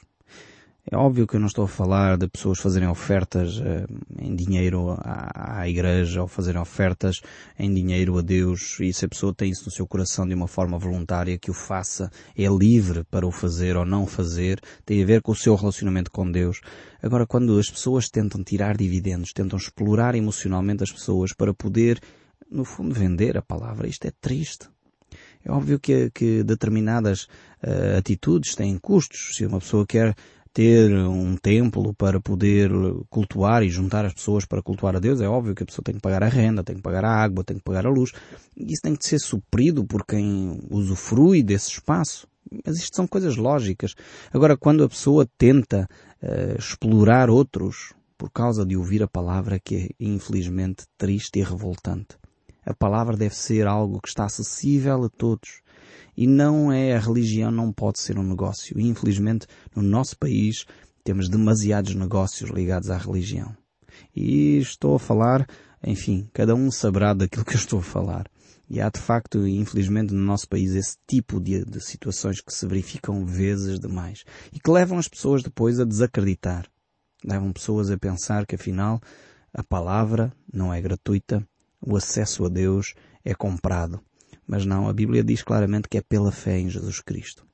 É 0.90 0.96
óbvio 0.96 1.28
que 1.28 1.36
eu 1.36 1.40
não 1.40 1.46
estou 1.46 1.64
a 1.64 1.68
falar 1.68 2.18
de 2.18 2.26
pessoas 2.26 2.58
fazerem 2.58 2.88
ofertas 2.88 3.56
uh, 3.58 3.86
em 4.18 4.34
dinheiro 4.34 4.90
à, 4.98 5.60
à, 5.60 5.68
igreja 5.68 6.20
ou 6.20 6.26
fazerem 6.26 6.60
ofertas 6.60 7.20
em 7.56 7.72
dinheiro 7.72 8.18
a 8.18 8.20
Deus 8.20 8.80
e 8.80 8.92
se 8.92 9.04
a 9.04 9.08
pessoa 9.08 9.32
tem 9.32 9.48
isso 9.48 9.66
no 9.66 9.70
seu 9.70 9.86
coração 9.86 10.26
de 10.26 10.34
uma 10.34 10.48
forma 10.48 10.76
voluntária 10.76 11.38
que 11.38 11.52
o 11.52 11.54
faça, 11.54 12.10
é 12.36 12.48
livre 12.48 13.04
para 13.04 13.24
o 13.24 13.30
fazer 13.30 13.76
ou 13.76 13.86
não 13.86 14.08
fazer, 14.08 14.60
tem 14.84 15.00
a 15.00 15.06
ver 15.06 15.22
com 15.22 15.30
o 15.30 15.36
seu 15.36 15.54
relacionamento 15.54 16.10
com 16.10 16.28
Deus. 16.28 16.60
Agora, 17.00 17.28
quando 17.28 17.56
as 17.60 17.70
pessoas 17.70 18.08
tentam 18.08 18.42
tirar 18.42 18.76
dividendos, 18.76 19.32
tentam 19.32 19.56
explorar 19.56 20.16
emocionalmente 20.16 20.82
as 20.82 20.90
pessoas 20.90 21.32
para 21.32 21.54
poder, 21.54 22.00
no 22.50 22.64
fundo, 22.64 22.92
vender 22.92 23.38
a 23.38 23.42
palavra, 23.42 23.86
isto 23.86 24.06
é 24.06 24.10
triste. 24.20 24.68
É 25.44 25.50
óbvio 25.50 25.78
que, 25.78 26.10
que 26.10 26.42
determinadas 26.42 27.24
uh, 27.62 27.98
atitudes 27.98 28.54
têm 28.54 28.78
custos. 28.78 29.36
Se 29.36 29.44
uma 29.44 29.58
pessoa 29.58 29.86
quer 29.86 30.14
ter 30.52 30.92
um 30.94 31.34
templo 31.36 31.94
para 31.94 32.20
poder 32.20 32.70
cultuar 33.08 33.62
e 33.62 33.70
juntar 33.70 34.04
as 34.04 34.12
pessoas 34.12 34.44
para 34.44 34.62
cultuar 34.62 34.96
a 34.96 35.00
Deus, 35.00 35.20
é 35.20 35.28
óbvio 35.28 35.54
que 35.54 35.62
a 35.62 35.66
pessoa 35.66 35.82
tem 35.82 35.94
que 35.94 36.00
pagar 36.00 36.22
a 36.22 36.28
renda, 36.28 36.62
tem 36.62 36.76
que 36.76 36.82
pagar 36.82 37.04
a 37.04 37.10
água, 37.10 37.42
tem 37.42 37.56
que 37.56 37.62
pagar 37.62 37.86
a 37.86 37.90
luz. 37.90 38.12
Isso 38.56 38.82
tem 38.82 38.94
que 38.94 39.06
ser 39.06 39.18
suprido 39.18 39.84
por 39.84 40.04
quem 40.04 40.60
usufrui 40.70 41.42
desse 41.42 41.70
espaço. 41.70 42.28
Mas 42.66 42.76
isto 42.76 42.94
são 42.94 43.06
coisas 43.06 43.36
lógicas. 43.36 43.94
Agora, 44.30 44.56
quando 44.56 44.84
a 44.84 44.88
pessoa 44.88 45.26
tenta 45.38 45.88
uh, 46.22 46.58
explorar 46.58 47.30
outros 47.30 47.94
por 48.18 48.30
causa 48.30 48.64
de 48.64 48.76
ouvir 48.76 49.02
a 49.02 49.08
palavra 49.08 49.58
que 49.58 49.74
é 49.74 49.88
infelizmente 49.98 50.84
triste 50.96 51.40
e 51.40 51.42
revoltante. 51.42 52.21
A 52.64 52.72
palavra 52.72 53.16
deve 53.16 53.34
ser 53.34 53.66
algo 53.66 54.00
que 54.00 54.08
está 54.08 54.24
acessível 54.24 55.04
a 55.04 55.08
todos. 55.08 55.62
E 56.16 56.26
não 56.26 56.72
é 56.72 56.94
a 56.94 57.00
religião 57.00 57.50
não 57.50 57.72
pode 57.72 57.98
ser 57.98 58.18
um 58.18 58.22
negócio. 58.22 58.78
E, 58.78 58.86
infelizmente, 58.86 59.46
no 59.74 59.82
nosso 59.82 60.16
país 60.16 60.64
temos 61.02 61.28
demasiados 61.28 61.94
negócios 61.94 62.50
ligados 62.50 62.90
à 62.90 62.96
religião. 62.96 63.56
E 64.14 64.58
estou 64.58 64.94
a 64.94 64.98
falar, 64.98 65.46
enfim, 65.82 66.28
cada 66.32 66.54
um 66.54 66.70
saberá 66.70 67.12
daquilo 67.14 67.44
que 67.44 67.54
eu 67.54 67.58
estou 67.58 67.80
a 67.80 67.82
falar. 67.82 68.26
E 68.68 68.80
há 68.80 68.88
de 68.88 69.00
facto, 69.00 69.46
infelizmente, 69.46 70.14
no 70.14 70.20
nosso 70.20 70.48
país 70.48 70.74
esse 70.74 70.96
tipo 71.06 71.40
de, 71.40 71.64
de 71.64 71.84
situações 71.84 72.40
que 72.40 72.54
se 72.54 72.66
verificam 72.66 73.24
vezes 73.26 73.78
demais 73.78 74.24
e 74.52 74.58
que 74.58 74.70
levam 74.70 74.98
as 74.98 75.08
pessoas 75.08 75.42
depois 75.42 75.78
a 75.78 75.84
desacreditar. 75.84 76.66
Levam 77.24 77.52
pessoas 77.52 77.90
a 77.90 77.98
pensar 77.98 78.46
que 78.46 78.54
afinal 78.54 79.00
a 79.52 79.62
palavra 79.62 80.32
não 80.50 80.72
é 80.72 80.80
gratuita, 80.80 81.46
o 81.84 81.96
acesso 81.96 82.44
a 82.44 82.48
Deus 82.48 82.94
é 83.24 83.34
comprado. 83.34 84.00
Mas 84.46 84.64
não, 84.64 84.88
a 84.88 84.92
Bíblia 84.92 85.24
diz 85.24 85.42
claramente 85.42 85.88
que 85.88 85.98
é 85.98 86.02
pela 86.02 86.30
fé 86.30 86.58
em 86.58 86.70
Jesus 86.70 87.00
Cristo. 87.00 87.44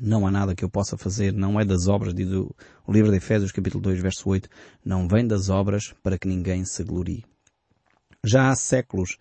Não 0.00 0.26
há 0.26 0.30
nada 0.30 0.54
que 0.54 0.64
eu 0.64 0.70
possa 0.70 0.96
fazer, 0.96 1.32
não 1.32 1.60
é 1.60 1.64
das 1.64 1.86
obras, 1.86 2.14
diz 2.14 2.28
o, 2.28 2.54
livro 2.88 3.10
de 3.10 3.18
Efésios 3.18 3.52
capítulo 3.52 3.82
2 3.82 4.00
verso 4.00 4.28
8, 4.28 4.48
não 4.84 5.06
vem 5.06 5.26
das 5.26 5.48
obras 5.48 5.94
para 6.02 6.18
que 6.18 6.26
ninguém 6.26 6.64
se 6.64 6.82
glorie. 6.82 7.24
Já 8.24 8.48
há 8.48 8.56
séculos 8.56 9.18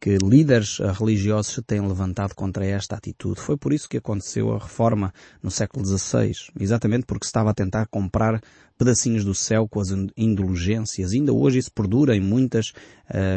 que 0.00 0.18
líderes 0.18 0.78
religiosos 0.98 1.54
se 1.54 1.62
têm 1.62 1.80
levantado 1.80 2.34
contra 2.34 2.66
esta 2.66 2.96
atitude. 2.96 3.40
Foi 3.40 3.56
por 3.56 3.72
isso 3.72 3.88
que 3.88 3.96
aconteceu 3.96 4.52
a 4.52 4.58
reforma 4.58 5.12
no 5.42 5.50
século 5.50 5.84
XVI, 5.84 6.32
exatamente 6.58 7.06
porque 7.06 7.24
se 7.24 7.30
estava 7.30 7.50
a 7.50 7.54
tentar 7.54 7.86
comprar 7.86 8.40
pedacinhos 8.78 9.24
do 9.24 9.34
céu 9.34 9.68
com 9.68 9.80
as 9.80 9.88
indulgências. 10.16 11.12
Ainda 11.12 11.32
hoje 11.32 11.58
isso 11.58 11.72
perdura 11.72 12.16
em 12.16 12.20
muitas 12.20 12.72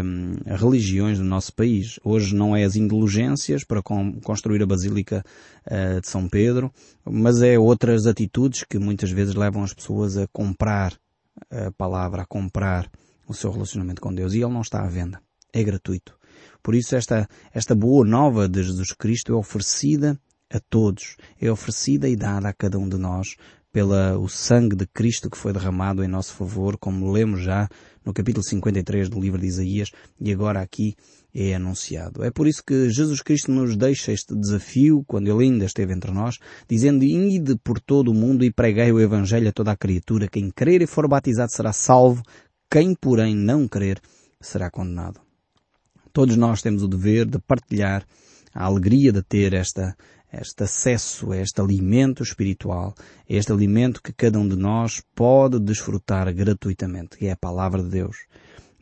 hum, 0.04 0.34
religiões 0.46 1.20
do 1.20 1.24
nosso 1.24 1.54
país. 1.54 2.00
Hoje 2.04 2.36
não 2.36 2.56
é 2.56 2.64
as 2.64 2.76
indulgências 2.76 3.64
para 3.64 3.82
construir 4.24 4.62
a 4.64 4.66
Basílica 4.66 5.24
uh, 5.66 6.02
de 6.02 6.08
São 6.08 6.28
Pedro, 6.28 6.72
mas 7.06 7.42
é 7.42 7.58
outras 7.58 8.08
atitudes 8.08 8.64
que 8.64 8.80
muitas 8.80 9.12
vezes 9.12 9.36
levam 9.36 9.64
as 9.64 9.74
pessoas 9.74 10.18
a 10.18 10.28
comprar 10.28 10.94
a 11.52 11.72
palavra, 11.72 12.24
a 12.24 12.26
comprar 12.26 12.90
o 13.28 13.34
seu 13.34 13.52
relacionamento 13.52 14.02
com 14.02 14.14
Deus. 14.14 14.34
E 14.34 14.38
ele 14.38 14.54
não 14.54 14.62
está 14.62 14.84
à 14.84 14.88
venda. 14.88 15.22
É 15.54 15.64
gratuito. 15.64 16.17
Por 16.68 16.76
isso 16.76 16.98
esta, 16.98 17.30
esta 17.54 17.74
boa 17.74 18.06
nova 18.06 18.46
de 18.46 18.62
Jesus 18.62 18.92
Cristo 18.92 19.32
é 19.32 19.36
oferecida 19.38 20.20
a 20.52 20.60
todos, 20.60 21.16
é 21.40 21.50
oferecida 21.50 22.10
e 22.10 22.16
dada 22.18 22.50
a 22.50 22.54
cada 22.54 22.78
um 22.78 22.90
de 22.90 22.98
nós 22.98 23.38
pela 23.72 24.20
o 24.20 24.28
sangue 24.28 24.76
de 24.76 24.86
Cristo 24.86 25.30
que 25.30 25.38
foi 25.38 25.54
derramado 25.54 26.04
em 26.04 26.10
nosso 26.10 26.34
favor, 26.34 26.78
como 26.78 27.10
lemos 27.10 27.42
já 27.42 27.70
no 28.04 28.14
capítulo 28.14 28.44
53 28.44 29.08
do 29.08 29.18
livro 29.18 29.40
de 29.40 29.48
Isaías 29.48 29.92
e 30.20 30.30
agora 30.30 30.60
aqui 30.60 30.94
é 31.34 31.56
anunciado. 31.56 32.22
É 32.22 32.32
por 32.32 32.46
isso 32.46 32.62
que 32.62 32.90
Jesus 32.90 33.22
Cristo 33.22 33.50
nos 33.50 33.78
deixa 33.78 34.12
este 34.12 34.36
desafio, 34.36 35.06
quando 35.08 35.30
Ele 35.30 35.46
ainda 35.46 35.64
esteve 35.64 35.94
entre 35.94 36.12
nós, 36.12 36.38
dizendo, 36.68 37.06
ide 37.06 37.56
por 37.64 37.80
todo 37.80 38.12
o 38.12 38.14
mundo 38.14 38.44
e 38.44 38.52
preguei 38.52 38.92
o 38.92 39.00
Evangelho 39.00 39.48
a 39.48 39.54
toda 39.54 39.72
a 39.72 39.78
criatura. 39.78 40.28
Quem 40.28 40.52
crer 40.52 40.82
e 40.82 40.86
for 40.86 41.08
batizado 41.08 41.50
será 41.50 41.72
salvo, 41.72 42.22
quem 42.70 42.94
porém 42.94 43.34
não 43.34 43.70
crer 43.70 44.02
será 44.42 44.70
condenado. 44.70 45.27
Todos 46.18 46.36
nós 46.36 46.64
temos 46.64 46.82
o 46.82 46.88
dever 46.88 47.28
de 47.28 47.38
partilhar 47.38 48.04
a 48.52 48.66
alegria 48.66 49.12
de 49.12 49.22
ter 49.22 49.54
esta, 49.54 49.96
este 50.34 50.64
acesso 50.64 51.32
a 51.32 51.38
este 51.38 51.62
alimento 51.62 52.24
espiritual, 52.24 52.96
este 53.30 53.52
alimento 53.52 54.02
que 54.02 54.12
cada 54.12 54.40
um 54.40 54.48
de 54.48 54.56
nós 54.56 55.04
pode 55.14 55.60
desfrutar 55.60 56.34
gratuitamente, 56.34 57.18
que 57.18 57.28
é 57.28 57.34
a 57.34 57.38
palavra 57.38 57.84
de 57.84 57.90
Deus. 57.90 58.18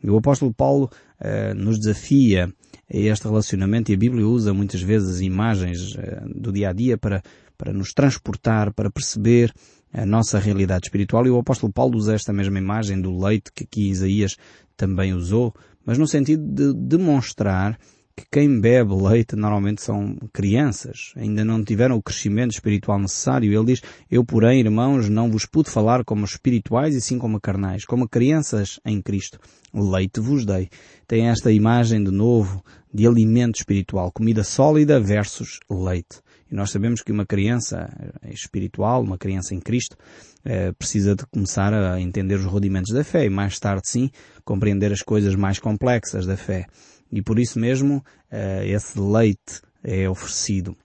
E 0.01 0.09
o 0.09 0.15
apóstolo 0.15 0.53
Paulo 0.53 0.89
uh, 1.19 1.53
nos 1.53 1.77
desafia 1.77 2.45
a 2.89 2.97
este 2.97 3.27
relacionamento 3.27 3.91
e 3.91 3.95
a 3.95 3.97
Bíblia 3.97 4.25
usa 4.25 4.53
muitas 4.53 4.81
vezes 4.81 5.19
imagens 5.19 5.93
uh, 5.93 6.33
do 6.33 6.53
dia 6.53 6.69
a 6.69 6.71
dia 6.71 6.97
para, 6.97 7.21
para 7.57 7.73
nos 7.73 7.91
transportar, 7.91 8.73
para 8.73 8.89
perceber 8.89 9.53
a 9.91 10.05
nossa 10.05 10.39
realidade 10.39 10.85
espiritual. 10.87 11.27
E 11.27 11.31
o 11.31 11.37
apóstolo 11.37 11.73
Paulo 11.73 11.97
usa 11.97 12.15
esta 12.15 12.31
mesma 12.31 12.59
imagem 12.59 13.01
do 13.01 13.19
leite 13.19 13.51
que 13.53 13.65
aqui 13.65 13.89
Isaías 13.89 14.37
também 14.77 15.13
usou 15.13 15.53
mas 15.85 15.97
no 15.97 16.07
sentido 16.07 16.43
de 16.43 16.73
demonstrar 16.73 17.77
que 18.15 18.25
quem 18.31 18.61
bebe 18.61 18.93
leite 18.95 19.35
normalmente 19.35 19.81
são 19.81 20.15
crianças, 20.31 21.11
ainda 21.17 21.43
não 21.43 21.63
tiveram 21.63 21.97
o 21.97 22.01
crescimento 22.01 22.51
espiritual 22.51 22.97
necessário. 22.97 23.53
Ele 23.53 23.73
diz, 23.73 23.81
eu 24.09 24.23
porém, 24.23 24.61
irmãos, 24.61 25.09
não 25.09 25.29
vos 25.29 25.45
pude 25.45 25.69
falar 25.69 26.05
como 26.05 26.23
espirituais 26.23 26.95
e 26.95 27.01
sim 27.01 27.17
como 27.19 27.41
carnais, 27.41 27.83
como 27.83 28.07
crianças 28.07 28.79
em 28.85 29.01
Cristo. 29.01 29.37
Leite 29.73 30.21
vos 30.21 30.45
dei. 30.45 30.69
Tem 31.05 31.27
esta 31.27 31.51
imagem 31.51 32.01
de 32.01 32.11
novo 32.11 32.63
de 32.93 33.05
alimento 33.05 33.55
espiritual, 33.57 34.11
comida 34.11 34.43
sólida 34.43 34.97
versus 34.99 35.59
leite. 35.69 36.21
Nós 36.55 36.71
sabemos 36.71 37.01
que 37.01 37.11
uma 37.11 37.25
criança 37.25 37.89
espiritual, 38.29 39.03
uma 39.03 39.17
criança 39.17 39.53
em 39.53 39.59
Cristo, 39.59 39.97
eh, 40.45 40.71
precisa 40.71 41.13
de 41.13 41.25
começar 41.25 41.73
a 41.73 41.99
entender 41.99 42.35
os 42.35 42.45
rudimentos 42.45 42.93
da 42.93 43.03
fé 43.03 43.25
e 43.25 43.29
mais 43.29 43.59
tarde 43.59 43.89
sim 43.89 44.09
compreender 44.45 44.93
as 44.93 45.01
coisas 45.01 45.35
mais 45.35 45.59
complexas 45.59 46.25
da 46.25 46.37
fé. 46.37 46.65
E 47.11 47.21
por 47.21 47.39
isso 47.39 47.59
mesmo 47.59 48.01
eh, 48.31 48.69
esse 48.69 48.97
leite 48.97 49.61
é 49.83 50.09
oferecido. 50.09 50.77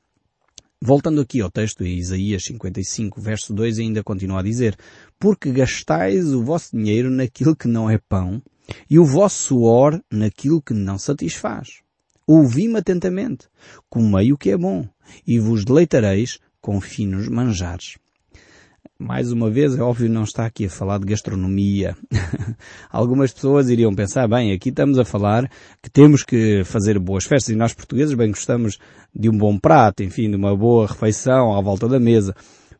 Voltando 0.82 1.20
aqui 1.20 1.40
ao 1.40 1.50
texto 1.50 1.84
Isaías 1.84 2.42
55, 2.44 3.20
verso 3.20 3.54
2, 3.54 3.78
ainda 3.78 4.02
continua 4.02 4.40
a 4.40 4.42
dizer, 4.42 4.76
Porque 5.20 5.52
gastais 5.52 6.34
o 6.34 6.42
vosso 6.42 6.76
dinheiro 6.76 7.10
naquilo 7.10 7.54
que 7.54 7.68
não 7.68 7.88
é 7.88 7.96
pão, 7.96 8.42
e 8.88 8.98
o 8.98 9.04
vosso 9.04 9.44
suor 9.44 10.02
naquilo 10.10 10.60
que 10.60 10.74
não 10.74 10.98
satisfaz. 10.98 11.82
Ouvi-me 12.32 12.78
atentamente, 12.78 13.48
comei 13.88 14.32
o 14.32 14.38
que 14.38 14.50
é 14.50 14.56
bom, 14.56 14.86
e 15.26 15.40
vos 15.40 15.64
deleitareis 15.64 16.38
com 16.60 16.80
finos 16.80 17.26
manjares. 17.26 17.98
Mais 18.96 19.32
uma 19.32 19.50
vez, 19.50 19.76
é 19.76 19.82
óbvio, 19.82 20.08
não 20.08 20.22
está 20.22 20.46
aqui 20.46 20.66
a 20.66 20.70
falar 20.70 21.00
de 21.00 21.06
gastronomia. 21.06 21.96
Algumas 22.88 23.32
pessoas 23.32 23.68
iriam 23.68 23.92
pensar, 23.92 24.28
bem, 24.28 24.52
aqui 24.52 24.68
estamos 24.68 24.96
a 24.96 25.04
falar 25.04 25.50
que 25.82 25.90
temos 25.90 26.22
que 26.22 26.62
fazer 26.62 27.00
boas 27.00 27.24
festas 27.24 27.52
e 27.52 27.58
nós 27.58 27.74
portugueses 27.74 28.14
bem 28.14 28.28
gostamos 28.28 28.78
de 29.12 29.28
um 29.28 29.36
bom 29.36 29.58
prato, 29.58 30.04
enfim, 30.04 30.30
de 30.30 30.36
uma 30.36 30.56
boa 30.56 30.86
refeição 30.86 31.58
à 31.58 31.60
volta 31.60 31.88
da 31.88 31.98
mesa. 31.98 32.32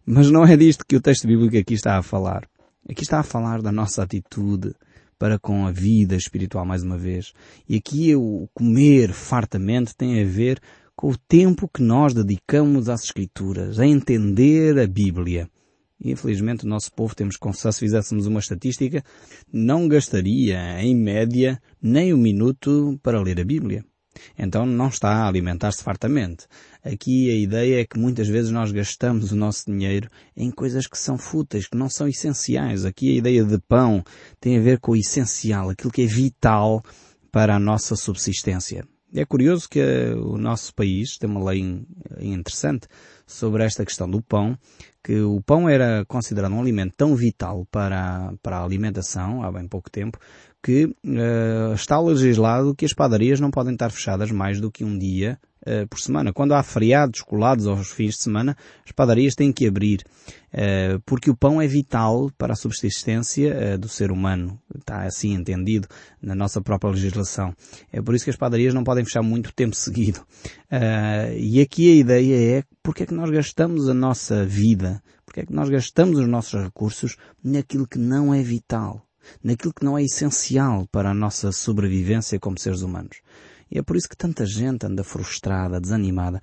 Mas 0.06 0.30
não 0.30 0.44
é 0.44 0.56
disto 0.56 0.86
que 0.86 0.94
o 0.94 1.00
texto 1.00 1.26
bíblico 1.26 1.58
aqui 1.58 1.74
está 1.74 1.98
a 1.98 2.04
falar. 2.04 2.46
Aqui 2.88 3.02
está 3.02 3.18
a 3.18 3.24
falar 3.24 3.60
da 3.62 3.72
nossa 3.72 4.04
atitude 4.04 4.76
para 5.20 5.38
com 5.38 5.66
a 5.66 5.70
vida 5.70 6.16
espiritual 6.16 6.64
mais 6.64 6.82
uma 6.82 6.96
vez. 6.96 7.34
E 7.68 7.76
aqui 7.76 8.16
o 8.16 8.48
comer 8.54 9.12
fartamente 9.12 9.94
tem 9.94 10.18
a 10.18 10.24
ver 10.24 10.58
com 10.96 11.10
o 11.10 11.18
tempo 11.28 11.68
que 11.68 11.82
nós 11.82 12.14
dedicamos 12.14 12.88
às 12.88 13.04
Escrituras, 13.04 13.78
a 13.78 13.86
entender 13.86 14.78
a 14.78 14.86
Bíblia. 14.86 15.46
E, 16.02 16.10
infelizmente, 16.10 16.64
o 16.64 16.68
nosso 16.68 16.90
povo, 16.94 17.14
temos 17.14 17.34
que 17.36 17.40
confessar, 17.40 17.72
se 17.72 17.80
fizéssemos 17.80 18.26
uma 18.26 18.40
estatística, 18.40 19.04
não 19.52 19.86
gastaria, 19.86 20.82
em 20.82 20.96
média, 20.96 21.60
nem 21.82 22.14
um 22.14 22.18
minuto 22.18 22.98
para 23.02 23.20
ler 23.20 23.38
a 23.40 23.44
Bíblia. 23.44 23.84
Então 24.38 24.66
não 24.66 24.88
está 24.88 25.08
a 25.10 25.28
alimentar-se 25.28 25.82
fartamente. 25.82 26.46
Aqui 26.84 27.30
a 27.30 27.34
ideia 27.34 27.80
é 27.80 27.84
que 27.84 27.98
muitas 27.98 28.28
vezes 28.28 28.50
nós 28.50 28.72
gastamos 28.72 29.32
o 29.32 29.36
nosso 29.36 29.64
dinheiro 29.66 30.08
em 30.36 30.50
coisas 30.50 30.86
que 30.86 30.98
são 30.98 31.16
fúteis, 31.18 31.68
que 31.68 31.76
não 31.76 31.88
são 31.88 32.08
essenciais. 32.08 32.84
Aqui 32.84 33.10
a 33.10 33.18
ideia 33.18 33.44
de 33.44 33.58
pão 33.58 34.02
tem 34.40 34.58
a 34.58 34.60
ver 34.60 34.80
com 34.80 34.92
o 34.92 34.96
essencial, 34.96 35.70
aquilo 35.70 35.92
que 35.92 36.02
é 36.02 36.06
vital 36.06 36.82
para 37.30 37.56
a 37.56 37.60
nossa 37.60 37.94
subsistência. 37.96 38.84
É 39.12 39.24
curioso 39.24 39.68
que 39.68 39.80
o 40.14 40.38
nosso 40.38 40.72
país 40.72 41.18
tem 41.18 41.28
uma 41.28 41.50
lei 41.50 41.84
interessante 42.20 42.86
sobre 43.26 43.64
esta 43.64 43.84
questão 43.84 44.08
do 44.08 44.22
pão, 44.22 44.56
que 45.02 45.20
o 45.20 45.40
pão 45.40 45.68
era 45.68 46.04
considerado 46.06 46.52
um 46.52 46.60
alimento 46.60 46.94
tão 46.96 47.16
vital 47.16 47.66
para, 47.72 48.32
para 48.40 48.58
a 48.58 48.64
alimentação, 48.64 49.42
há 49.42 49.50
bem 49.50 49.66
pouco 49.66 49.90
tempo, 49.90 50.16
que 50.62 50.84
uh, 50.84 51.74
está 51.74 51.98
legislado 52.00 52.74
que 52.74 52.84
as 52.84 52.92
padarias 52.92 53.40
não 53.40 53.50
podem 53.50 53.72
estar 53.72 53.90
fechadas 53.90 54.30
mais 54.30 54.60
do 54.60 54.70
que 54.70 54.84
um 54.84 54.98
dia 54.98 55.38
uh, 55.66 55.86
por 55.88 55.98
semana. 55.98 56.32
Quando 56.32 56.52
há 56.52 56.62
feriados 56.62 57.22
colados 57.22 57.66
aos 57.66 57.90
fins 57.90 58.16
de 58.16 58.22
semana, 58.22 58.56
as 58.84 58.92
padarias 58.92 59.34
têm 59.34 59.52
que 59.52 59.66
abrir, 59.66 60.00
uh, 60.52 61.00
porque 61.06 61.30
o 61.30 61.36
pão 61.36 61.62
é 61.62 61.66
vital 61.66 62.30
para 62.36 62.52
a 62.52 62.56
subsistência 62.56 63.78
do 63.78 63.88
ser 63.88 64.12
humano. 64.12 64.60
Está 64.78 65.02
assim 65.04 65.32
entendido 65.32 65.88
na 66.20 66.34
nossa 66.34 66.60
própria 66.60 66.90
legislação. 66.90 67.54
É 67.90 68.02
por 68.02 68.14
isso 68.14 68.24
que 68.24 68.30
as 68.30 68.36
padarias 68.36 68.74
não 68.74 68.84
podem 68.84 69.04
fechar 69.04 69.22
muito 69.22 69.52
tempo 69.54 69.74
seguido. 69.74 70.20
e 71.36 71.60
aqui 71.60 71.90
a 71.90 71.94
ideia 71.94 72.58
é 72.58 72.64
porque 72.82 73.04
é 73.04 73.06
que 73.06 73.14
nós 73.14 73.30
gastamos 73.30 73.88
a 73.88 73.94
nossa 73.94 74.44
vida 74.44 75.02
Porque 75.30 75.42
é 75.42 75.46
que 75.46 75.52
nós 75.52 75.70
gastamos 75.70 76.18
os 76.18 76.26
nossos 76.26 76.60
recursos 76.60 77.16
naquilo 77.42 77.86
que 77.86 77.98
não 77.98 78.34
é 78.34 78.42
vital, 78.42 79.06
naquilo 79.42 79.74
que 79.74 79.84
não 79.84 79.96
é 79.96 80.02
essencial 80.02 80.86
para 80.90 81.10
a 81.10 81.14
nossa 81.14 81.52
sobrevivência 81.52 82.38
como 82.38 82.58
seres 82.58 82.82
humanos. 82.82 83.18
E 83.70 83.78
é 83.78 83.82
por 83.82 83.96
isso 83.96 84.08
que 84.08 84.16
tanta 84.16 84.44
gente 84.44 84.86
anda 84.86 85.04
frustrada, 85.04 85.80
desanimada, 85.80 86.40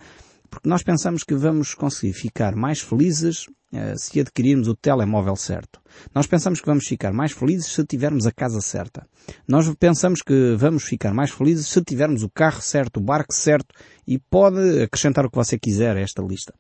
porque 0.50 0.70
nós 0.70 0.84
pensamos 0.84 1.24
que 1.24 1.36
vamos 1.36 1.74
conseguir 1.74 2.14
ficar 2.14 2.56
mais 2.56 2.80
felizes 2.80 3.48
eh, 3.74 3.96
se 3.98 4.18
adquirirmos 4.22 4.70
o 4.70 4.76
telemóvel 4.76 5.36
certo. 5.36 5.82
Nós 6.16 6.26
pensamos 6.26 6.62
que 6.62 6.66
vamos 6.66 6.88
ficar 6.88 7.12
mais 7.12 7.34
felizes 7.34 7.68
se 7.68 7.84
tivermos 7.84 8.26
a 8.26 8.32
casa 8.32 8.62
certa. 8.62 9.06
Nós 9.46 9.70
pensamos 9.76 10.22
que 10.22 10.56
vamos 10.58 10.84
ficar 10.84 11.14
mais 11.14 11.32
felizes 11.32 11.68
se 11.68 11.84
tivermos 11.84 12.24
o 12.24 12.30
carro 12.30 12.62
certo, 12.62 12.98
o 12.98 13.04
barco 13.04 13.34
certo 13.34 13.76
e 14.08 14.18
pode 14.18 14.82
acrescentar 14.82 15.26
o 15.26 15.30
que 15.30 15.36
você 15.36 15.60
quiser 15.60 15.98
a 15.98 16.00
esta 16.00 16.22
lista. 16.22 16.54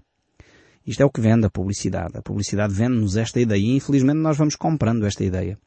Isto 0.86 1.01
é 1.01 1.05
o 1.05 1.10
que 1.10 1.22
vende 1.22 1.46
a 1.46 1.50
publicidade. 1.50 2.17
A 2.17 2.22
publicidade 2.22 2.74
vende-nos 2.74 3.15
esta 3.15 3.39
ideia 3.39 3.60
e 3.60 3.75
infelizmente 3.75 4.19
nós 4.19 4.38
vamos 4.38 4.57
comprando 4.57 5.05
esta 5.05 5.24
ideia. 5.24 5.57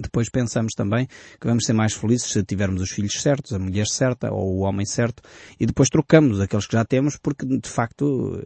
Depois 0.00 0.30
pensamos 0.30 0.74
também 0.76 1.08
que 1.40 1.46
vamos 1.48 1.64
ser 1.64 1.72
mais 1.72 1.92
felizes 1.92 2.30
se 2.30 2.44
tivermos 2.44 2.80
os 2.80 2.90
filhos 2.90 3.20
certos, 3.20 3.52
a 3.52 3.58
mulher 3.58 3.88
certa 3.88 4.32
ou 4.32 4.58
o 4.58 4.60
homem 4.60 4.86
certo 4.86 5.20
e 5.58 5.66
depois 5.66 5.88
trocamos 5.88 6.40
aqueles 6.40 6.68
que 6.68 6.74
já 6.74 6.84
temos 6.84 7.16
porque 7.16 7.44
de 7.44 7.68
facto 7.68 8.40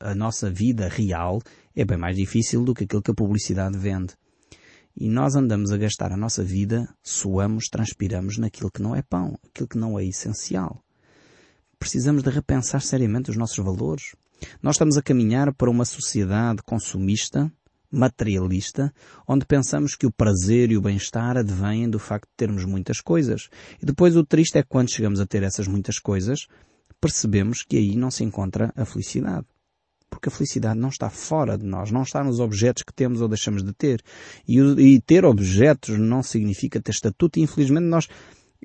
a 0.00 0.12
nossa 0.12 0.50
vida 0.50 0.88
real 0.88 1.40
é 1.76 1.84
bem 1.84 1.96
mais 1.96 2.16
difícil 2.16 2.64
do 2.64 2.74
que 2.74 2.82
aquilo 2.82 3.00
que 3.00 3.12
a 3.12 3.14
publicidade 3.14 3.78
vende. 3.78 4.14
E 4.96 5.08
nós 5.08 5.36
andamos 5.36 5.70
a 5.70 5.76
gastar 5.76 6.10
a 6.10 6.16
nossa 6.16 6.42
vida, 6.42 6.92
suamos, 7.00 7.66
transpiramos 7.70 8.36
naquilo 8.36 8.70
que 8.70 8.82
não 8.82 8.96
é 8.96 9.02
pão, 9.02 9.38
aquilo 9.46 9.68
que 9.68 9.78
não 9.78 9.96
é 9.96 10.04
essencial. 10.04 10.82
Precisamos 11.78 12.24
de 12.24 12.30
repensar 12.30 12.82
seriamente 12.82 13.30
os 13.30 13.36
nossos 13.36 13.64
valores. 13.64 14.16
Nós 14.60 14.74
estamos 14.74 14.96
a 14.96 15.02
caminhar 15.02 15.54
para 15.54 15.70
uma 15.70 15.84
sociedade 15.84 16.60
consumista 16.64 17.52
materialista, 17.92 18.92
onde 19.28 19.44
pensamos 19.44 19.94
que 19.94 20.06
o 20.06 20.10
prazer 20.10 20.72
e 20.72 20.76
o 20.76 20.80
bem-estar 20.80 21.36
advêm 21.36 21.88
do 21.88 21.98
facto 21.98 22.26
de 22.26 22.36
termos 22.36 22.64
muitas 22.64 23.00
coisas. 23.00 23.48
E 23.80 23.84
depois 23.84 24.16
o 24.16 24.24
triste 24.24 24.56
é 24.56 24.62
que 24.62 24.68
quando 24.68 24.90
chegamos 24.90 25.20
a 25.20 25.26
ter 25.26 25.42
essas 25.42 25.68
muitas 25.68 25.98
coisas, 25.98 26.46
percebemos 27.00 27.62
que 27.62 27.76
aí 27.76 27.94
não 27.96 28.10
se 28.10 28.24
encontra 28.24 28.72
a 28.74 28.84
felicidade. 28.84 29.46
Porque 30.08 30.28
a 30.28 30.32
felicidade 30.32 30.78
não 30.78 30.90
está 30.90 31.10
fora 31.10 31.56
de 31.56 31.64
nós, 31.64 31.90
não 31.90 32.02
está 32.02 32.22
nos 32.22 32.38
objetos 32.38 32.82
que 32.82 32.92
temos 32.92 33.20
ou 33.20 33.28
deixamos 33.28 33.62
de 33.62 33.72
ter. 33.72 34.02
E, 34.46 34.58
e 34.58 35.00
ter 35.00 35.24
objetos 35.24 35.98
não 35.98 36.22
significa 36.22 36.80
ter 36.80 36.92
estatuto. 36.92 37.38
E 37.38 37.42
infelizmente 37.42 37.86
nós, 37.86 38.08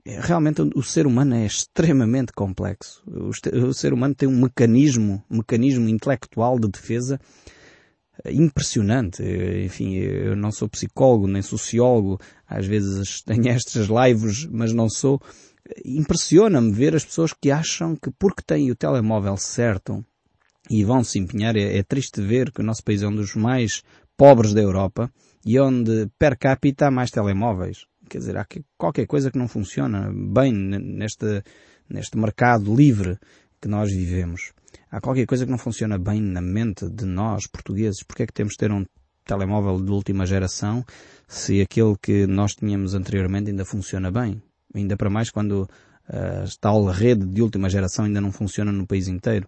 realmente 0.05 0.61
o 0.61 0.83
ser 0.83 1.07
humano 1.07 1.35
é 1.35 1.45
extremamente 1.45 2.31
complexo. 2.33 3.01
O, 3.07 3.73
ser 3.73 3.93
humano 3.93 4.13
tem 4.13 4.27
um 4.27 4.41
mecanismo, 4.41 5.23
mecanismo 5.29 5.87
intelectual 5.87 6.59
de 6.59 6.67
defesa 6.67 7.19
impressionante. 8.25 9.23
Enfim, 9.65 9.95
eu 9.95 10.35
não 10.35 10.51
sou 10.51 10.69
psicólogo 10.69 11.27
nem 11.27 11.41
sociólogo, 11.41 12.19
às 12.47 12.65
vezes 12.65 13.21
tenho 13.25 13.47
estas 13.49 13.87
lives, 13.87 14.45
mas 14.45 14.73
não 14.73 14.89
sou. 14.89 15.21
Impressiona-me 15.85 16.71
ver 16.71 16.95
as 16.95 17.03
pessoas 17.03 17.33
que 17.33 17.51
acham 17.51 17.95
que 17.95 18.09
porque 18.11 18.41
têm 18.41 18.71
o 18.71 18.75
telemóvel 18.75 19.35
certo 19.37 20.03
e 20.69 20.83
vão 20.83 21.03
se 21.03 21.19
empenhar, 21.19 21.55
é, 21.55 21.77
é 21.77 21.83
triste 21.83 22.21
ver 22.21 22.51
que 22.51 22.61
o 22.61 22.63
nosso 22.63 22.83
país 22.83 23.01
é 23.01 23.07
um 23.07 23.15
dos 23.15 23.35
mais 23.35 23.83
pobres 24.15 24.53
da 24.53 24.61
Europa 24.61 25.11
e 25.45 25.59
onde 25.59 26.09
per 26.17 26.37
capita 26.37 26.87
há 26.87 26.91
mais 26.91 27.11
telemóveis. 27.11 27.85
Quer 28.09 28.19
dizer, 28.19 28.37
há 28.37 28.45
qualquer 28.77 29.05
coisa 29.05 29.29
que 29.29 29.37
não 29.37 29.47
funciona 29.47 30.11
bem 30.13 30.53
neste, 30.53 31.43
neste 31.89 32.17
mercado 32.17 32.73
livre 32.73 33.17
que 33.61 33.67
nós 33.67 33.91
vivemos 33.91 34.53
há 34.91 35.01
qualquer 35.01 35.25
coisa 35.25 35.45
que 35.45 35.51
não 35.51 35.57
funciona 35.57 35.97
bem 35.97 36.21
na 36.21 36.41
mente 36.41 36.89
de 36.89 37.05
nós, 37.05 37.47
portugueses. 37.47 38.03
Porque 38.03 38.23
é 38.23 38.27
que 38.27 38.33
temos 38.33 38.53
de 38.53 38.57
ter 38.57 38.71
um 38.71 38.85
telemóvel 39.25 39.83
de 39.83 39.91
última 39.91 40.25
geração 40.25 40.85
se 41.27 41.61
aquele 41.61 41.95
que 42.01 42.25
nós 42.25 42.55
tínhamos 42.55 42.93
anteriormente 42.93 43.49
ainda 43.49 43.65
funciona 43.65 44.09
bem? 44.11 44.41
Ainda 44.73 44.95
para 44.95 45.09
mais 45.09 45.29
quando 45.29 45.67
a 46.07 46.45
tal 46.59 46.85
rede 46.85 47.25
de 47.25 47.41
última 47.41 47.69
geração 47.69 48.05
ainda 48.05 48.21
não 48.21 48.31
funciona 48.31 48.71
no 48.71 48.87
país 48.87 49.07
inteiro. 49.07 49.47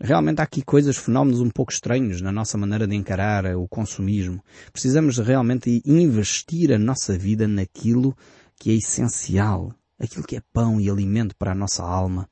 Realmente 0.00 0.40
há 0.40 0.44
aqui 0.44 0.62
coisas, 0.62 0.96
fenómenos 0.96 1.40
um 1.40 1.50
pouco 1.50 1.72
estranhos 1.72 2.20
na 2.20 2.30
nossa 2.30 2.56
maneira 2.56 2.86
de 2.86 2.94
encarar 2.94 3.44
o 3.56 3.66
consumismo. 3.66 4.42
Precisamos 4.72 5.18
realmente 5.18 5.82
investir 5.84 6.72
a 6.72 6.78
nossa 6.78 7.18
vida 7.18 7.48
naquilo 7.48 8.16
que 8.56 8.70
é 8.70 8.74
essencial, 8.74 9.74
aquilo 9.98 10.24
que 10.24 10.36
é 10.36 10.42
pão 10.52 10.80
e 10.80 10.88
alimento 10.88 11.34
para 11.36 11.52
a 11.52 11.54
nossa 11.54 11.82
alma. 11.82 12.28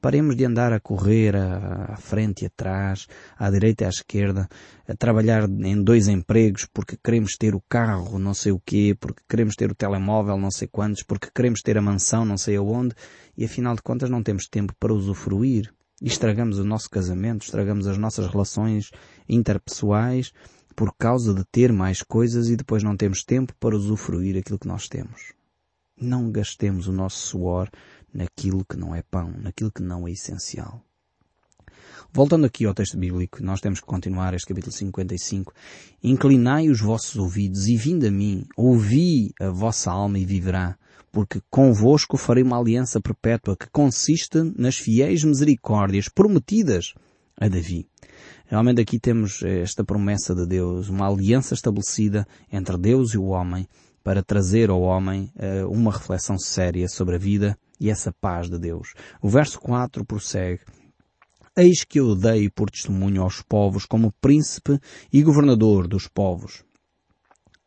Paremos 0.00 0.36
de 0.36 0.44
andar 0.44 0.72
a 0.72 0.78
correr 0.78 1.34
à, 1.34 1.96
frente 1.96 2.42
e 2.42 2.46
atrás, 2.46 3.08
à 3.36 3.50
direita 3.50 3.82
e 3.82 3.86
à 3.86 3.88
esquerda, 3.88 4.48
a 4.86 4.94
trabalhar 4.94 5.48
em 5.48 5.82
dois 5.82 6.06
empregos 6.06 6.66
porque 6.72 6.96
queremos 7.02 7.36
ter 7.36 7.52
o 7.52 7.60
carro 7.68 8.16
não 8.16 8.32
sei 8.32 8.52
o 8.52 8.62
quê, 8.64 8.96
porque 8.98 9.22
queremos 9.28 9.56
ter 9.56 9.72
o 9.72 9.74
telemóvel 9.74 10.38
não 10.38 10.52
sei 10.52 10.68
quantos, 10.68 11.02
porque 11.02 11.28
queremos 11.34 11.62
ter 11.62 11.76
a 11.76 11.82
mansão 11.82 12.24
não 12.24 12.38
sei 12.38 12.56
aonde 12.56 12.94
e 13.36 13.44
afinal 13.44 13.74
de 13.74 13.82
contas 13.82 14.08
não 14.08 14.22
temos 14.22 14.46
tempo 14.46 14.72
para 14.78 14.94
usufruir. 14.94 15.74
E 16.00 16.06
estragamos 16.06 16.60
o 16.60 16.64
nosso 16.64 16.88
casamento, 16.88 17.42
estragamos 17.42 17.88
as 17.88 17.98
nossas 17.98 18.28
relações 18.28 18.92
interpessoais 19.28 20.32
por 20.76 20.94
causa 20.96 21.34
de 21.34 21.44
ter 21.50 21.72
mais 21.72 22.02
coisas 22.02 22.48
e 22.48 22.54
depois 22.54 22.84
não 22.84 22.96
temos 22.96 23.24
tempo 23.24 23.52
para 23.58 23.74
usufruir 23.76 24.38
aquilo 24.38 24.60
que 24.60 24.68
nós 24.68 24.86
temos. 24.86 25.32
Não 26.00 26.30
gastemos 26.30 26.86
o 26.86 26.92
nosso 26.92 27.18
suor 27.26 27.68
naquilo 28.12 28.64
que 28.64 28.76
não 28.76 28.94
é 28.94 29.02
pão, 29.02 29.32
naquilo 29.38 29.70
que 29.70 29.82
não 29.82 30.06
é 30.06 30.12
essencial. 30.12 30.82
Voltando 32.12 32.46
aqui 32.46 32.64
ao 32.64 32.74
texto 32.74 32.96
bíblico, 32.96 33.42
nós 33.42 33.60
temos 33.60 33.80
que 33.80 33.86
continuar 33.86 34.32
este 34.32 34.48
capítulo 34.48 34.72
55. 34.72 35.52
Inclinai 36.02 36.70
os 36.70 36.80
vossos 36.80 37.16
ouvidos 37.16 37.68
e 37.68 37.76
vindo 37.76 38.06
a 38.06 38.10
mim, 38.10 38.46
ouvi 38.56 39.32
a 39.40 39.50
vossa 39.50 39.90
alma 39.90 40.18
e 40.18 40.24
viverá, 40.24 40.76
porque 41.12 41.42
convosco 41.50 42.16
farei 42.16 42.42
uma 42.42 42.58
aliança 42.58 43.00
perpétua 43.00 43.56
que 43.56 43.68
consiste 43.70 44.38
nas 44.56 44.76
fiéis 44.76 45.22
misericórdias 45.22 46.08
prometidas 46.08 46.94
a 47.36 47.46
Davi. 47.46 47.86
Realmente 48.46 48.80
aqui 48.80 48.98
temos 48.98 49.42
esta 49.42 49.84
promessa 49.84 50.34
de 50.34 50.46
Deus, 50.46 50.88
uma 50.88 51.06
aliança 51.06 51.52
estabelecida 51.52 52.26
entre 52.50 52.78
Deus 52.78 53.12
e 53.12 53.18
o 53.18 53.26
homem 53.26 53.68
para 54.02 54.22
trazer 54.22 54.70
ao 54.70 54.80
homem 54.80 55.30
uh, 55.36 55.68
uma 55.70 55.92
reflexão 55.92 56.38
séria 56.38 56.88
sobre 56.88 57.16
a 57.16 57.18
vida 57.18 57.58
e 57.80 57.90
essa 57.90 58.12
paz 58.12 58.48
de 58.48 58.58
Deus. 58.58 58.94
O 59.22 59.28
verso 59.28 59.60
4 59.60 60.04
prossegue. 60.04 60.60
Eis 61.56 61.84
que 61.84 61.98
eu 61.98 62.14
dei 62.14 62.48
por 62.48 62.70
testemunho 62.70 63.22
aos 63.22 63.42
povos 63.42 63.84
como 63.84 64.12
príncipe 64.20 64.78
e 65.12 65.22
governador 65.22 65.88
dos 65.88 66.06
povos. 66.06 66.62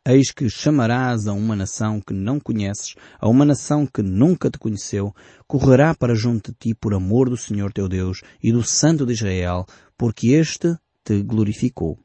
Eis 0.03 0.31
que 0.31 0.49
chamarás 0.49 1.27
a 1.27 1.33
uma 1.33 1.55
nação 1.55 2.01
que 2.01 2.13
não 2.13 2.39
conheces, 2.39 2.95
a 3.19 3.27
uma 3.27 3.45
nação 3.45 3.85
que 3.85 4.01
nunca 4.01 4.49
te 4.49 4.57
conheceu, 4.57 5.13
correrá 5.45 5.93
para 5.93 6.15
junto 6.15 6.51
de 6.51 6.57
ti 6.57 6.73
por 6.73 6.93
amor 6.93 7.29
do 7.29 7.37
Senhor 7.37 7.71
teu 7.71 7.87
Deus 7.87 8.21
e 8.41 8.51
do 8.51 8.63
Santo 8.63 9.05
de 9.05 9.13
Israel, 9.13 9.65
porque 9.97 10.29
este 10.29 10.75
te 11.03 11.21
glorificou. 11.21 11.99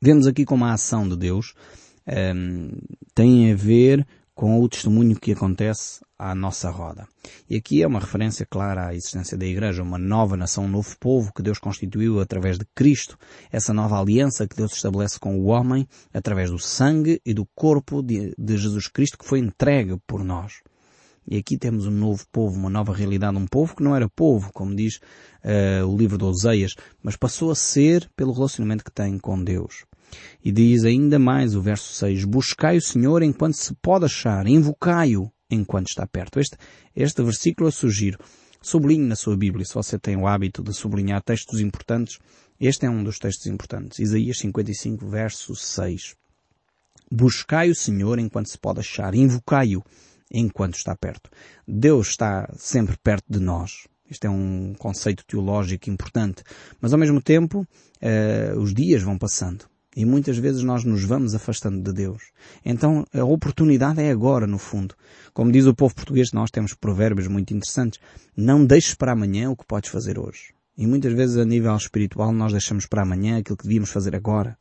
Vemos 0.00 0.26
aqui 0.26 0.44
como 0.44 0.64
a 0.64 0.72
ação 0.72 1.08
de 1.08 1.16
Deus 1.16 1.54
um, 2.06 2.12
ehm, 2.12 2.70
tem 3.14 3.52
a 3.52 3.54
ver 3.54 4.06
com 4.38 4.62
o 4.62 4.68
testemunho 4.68 5.18
que 5.18 5.32
acontece 5.32 6.00
à 6.16 6.32
nossa 6.32 6.70
roda. 6.70 7.08
E 7.50 7.56
aqui 7.56 7.82
é 7.82 7.86
uma 7.88 7.98
referência 7.98 8.46
clara 8.46 8.86
à 8.86 8.94
existência 8.94 9.36
da 9.36 9.44
Igreja, 9.44 9.82
uma 9.82 9.98
nova 9.98 10.36
nação, 10.36 10.66
um 10.66 10.68
novo 10.68 10.96
povo 11.00 11.32
que 11.34 11.42
Deus 11.42 11.58
constituiu 11.58 12.20
através 12.20 12.56
de 12.56 12.64
Cristo, 12.72 13.18
essa 13.50 13.74
nova 13.74 14.00
aliança 14.00 14.46
que 14.46 14.54
Deus 14.54 14.74
estabelece 14.74 15.18
com 15.18 15.36
o 15.40 15.46
homem 15.46 15.88
através 16.14 16.52
do 16.52 16.58
sangue 16.60 17.20
e 17.26 17.34
do 17.34 17.44
corpo 17.52 18.00
de, 18.00 18.32
de 18.38 18.56
Jesus 18.56 18.86
Cristo 18.86 19.18
que 19.18 19.24
foi 19.24 19.40
entregue 19.40 19.98
por 20.06 20.22
nós. 20.22 20.62
E 21.26 21.36
aqui 21.36 21.58
temos 21.58 21.88
um 21.88 21.90
novo 21.90 22.24
povo, 22.30 22.56
uma 22.56 22.70
nova 22.70 22.94
realidade, 22.94 23.36
um 23.36 23.46
povo 23.46 23.74
que 23.74 23.82
não 23.82 23.96
era 23.96 24.08
povo, 24.08 24.52
como 24.52 24.72
diz 24.72 25.00
uh, 25.42 25.84
o 25.84 25.98
livro 25.98 26.16
de 26.16 26.24
Oseias, 26.24 26.76
mas 27.02 27.16
passou 27.16 27.50
a 27.50 27.56
ser 27.56 28.08
pelo 28.14 28.32
relacionamento 28.32 28.84
que 28.84 28.92
tem 28.92 29.18
com 29.18 29.42
Deus. 29.42 29.84
E 30.44 30.52
diz 30.52 30.84
ainda 30.84 31.18
mais 31.18 31.54
o 31.54 31.60
verso 31.60 31.92
6, 31.94 32.24
buscai 32.24 32.76
o 32.76 32.82
Senhor 32.82 33.22
enquanto 33.22 33.54
se 33.54 33.74
pode 33.74 34.04
achar, 34.04 34.46
invocai-o 34.46 35.30
enquanto 35.50 35.88
está 35.88 36.06
perto. 36.06 36.38
Este, 36.38 36.56
este 36.94 37.22
versículo 37.22 37.68
eu 37.68 37.72
sugiro. 37.72 38.18
Sublinhe 38.60 39.06
na 39.06 39.16
sua 39.16 39.36
Bíblia, 39.36 39.64
se 39.64 39.74
você 39.74 39.98
tem 39.98 40.16
o 40.16 40.26
hábito 40.26 40.62
de 40.62 40.72
sublinhar 40.72 41.22
textos 41.22 41.60
importantes, 41.60 42.18
este 42.60 42.86
é 42.86 42.90
um 42.90 43.04
dos 43.04 43.18
textos 43.18 43.46
importantes. 43.46 44.00
Isaías 44.00 44.38
55, 44.38 45.06
verso 45.06 45.54
6. 45.54 46.16
Buscai 47.10 47.70
o 47.70 47.74
Senhor 47.74 48.18
enquanto 48.18 48.50
se 48.50 48.58
pode 48.58 48.80
achar, 48.80 49.14
invocai-o 49.14 49.82
enquanto 50.32 50.74
está 50.74 50.94
perto. 50.96 51.30
Deus 51.66 52.08
está 52.08 52.52
sempre 52.56 52.96
perto 52.98 53.24
de 53.28 53.38
nós. 53.38 53.86
Este 54.10 54.26
é 54.26 54.30
um 54.30 54.74
conceito 54.78 55.24
teológico 55.24 55.88
importante. 55.90 56.42
Mas 56.80 56.92
ao 56.92 56.98
mesmo 56.98 57.22
tempo, 57.22 57.60
uh, 57.60 58.58
os 58.58 58.74
dias 58.74 59.02
vão 59.02 59.18
passando. 59.18 59.66
E 59.98 60.04
muitas 60.04 60.38
vezes 60.38 60.62
nós 60.62 60.84
nos 60.84 61.02
vamos 61.02 61.34
afastando 61.34 61.82
de 61.82 61.92
Deus. 61.92 62.30
Então 62.64 63.04
a 63.12 63.24
oportunidade 63.24 64.00
é 64.00 64.12
agora, 64.12 64.46
no 64.46 64.56
fundo. 64.56 64.94
Como 65.34 65.50
diz 65.50 65.66
o 65.66 65.74
povo 65.74 65.92
português, 65.92 66.30
nós 66.32 66.52
temos 66.52 66.72
provérbios 66.72 67.26
muito 67.26 67.52
interessantes. 67.52 67.98
Não 68.36 68.64
deixes 68.64 68.94
para 68.94 69.10
amanhã 69.10 69.50
o 69.50 69.56
que 69.56 69.66
podes 69.66 69.90
fazer 69.90 70.16
hoje. 70.16 70.54
E 70.76 70.86
muitas 70.86 71.12
vezes 71.14 71.36
a 71.36 71.44
nível 71.44 71.74
espiritual 71.74 72.30
nós 72.32 72.52
deixamos 72.52 72.86
para 72.86 73.02
amanhã 73.02 73.38
aquilo 73.38 73.56
que 73.56 73.64
devíamos 73.64 73.90
fazer 73.90 74.14
agora. 74.14 74.56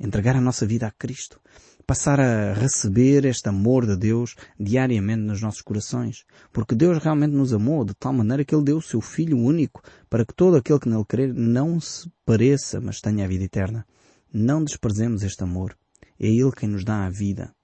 Entregar 0.00 0.34
a 0.34 0.40
nossa 0.40 0.66
vida 0.66 0.88
a 0.88 0.90
Cristo. 0.90 1.40
Passar 1.86 2.18
a 2.18 2.52
receber 2.52 3.24
este 3.24 3.48
amor 3.48 3.86
de 3.86 3.96
Deus 3.96 4.34
diariamente 4.58 5.22
nos 5.22 5.40
nossos 5.40 5.62
corações. 5.62 6.24
Porque 6.52 6.74
Deus 6.74 6.98
realmente 6.98 7.36
nos 7.36 7.52
amou 7.52 7.84
de 7.84 7.94
tal 7.94 8.12
maneira 8.12 8.44
que 8.44 8.52
Ele 8.52 8.64
deu 8.64 8.78
o 8.78 8.82
seu 8.82 9.00
Filho 9.00 9.38
único 9.38 9.80
para 10.10 10.26
que 10.26 10.34
todo 10.34 10.56
aquele 10.56 10.80
que 10.80 10.88
nele 10.88 11.04
crer 11.04 11.32
não 11.32 11.78
se 11.78 12.10
pareça, 12.26 12.80
mas 12.80 13.00
tenha 13.00 13.24
a 13.24 13.28
vida 13.28 13.44
eterna. 13.44 13.86
Não 14.32 14.64
desprezemos 14.64 15.22
este 15.22 15.42
amor. 15.42 15.76
É 16.18 16.26
Ele 16.26 16.52
quem 16.52 16.68
nos 16.68 16.84
dá 16.84 17.04
a 17.04 17.10
vida. 17.10 17.54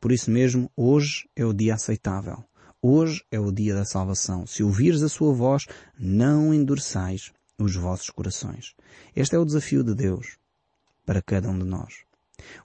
Por 0.00 0.12
isso 0.12 0.30
mesmo, 0.30 0.70
hoje 0.76 1.28
é 1.34 1.44
o 1.44 1.52
dia 1.52 1.74
aceitável. 1.74 2.44
Hoje 2.80 3.24
é 3.30 3.40
o 3.40 3.50
dia 3.50 3.74
da 3.74 3.84
salvação. 3.84 4.46
Se 4.46 4.62
ouvires 4.62 5.02
a 5.02 5.08
sua 5.08 5.32
voz, 5.32 5.66
não 5.98 6.54
endureçais 6.54 7.32
os 7.58 7.74
vossos 7.74 8.10
corações. 8.10 8.74
Este 9.16 9.34
é 9.34 9.38
o 9.38 9.44
desafio 9.44 9.82
de 9.82 9.94
Deus 9.94 10.38
para 11.04 11.22
cada 11.22 11.48
um 11.48 11.58
de 11.58 11.64
nós. 11.64 12.04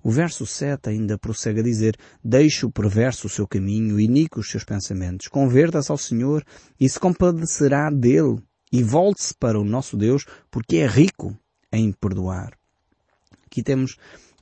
O 0.03 0.11
verso 0.11 0.45
7 0.45 0.89
ainda 0.89 1.17
prossegue 1.17 1.59
a 1.59 1.63
dizer, 1.63 1.97
deixe 2.23 2.65
o 2.65 2.71
perverso 2.71 3.27
o 3.27 3.29
seu 3.29 3.47
caminho, 3.47 3.99
inique 3.99 4.39
os 4.39 4.49
seus 4.49 4.63
pensamentos, 4.63 5.27
converta-se 5.27 5.91
ao 5.91 5.97
Senhor 5.97 6.43
e 6.79 6.87
se 6.89 6.99
compadecerá 6.99 7.89
dele 7.89 8.41
e 8.71 8.83
volte-se 8.83 9.33
para 9.35 9.59
o 9.59 9.65
nosso 9.65 9.95
Deus 9.95 10.25
porque 10.49 10.77
é 10.77 10.87
rico 10.87 11.37
em 11.71 11.91
perdoar. 11.91 12.56
Aqui 13.47 13.63
temos 13.63 13.97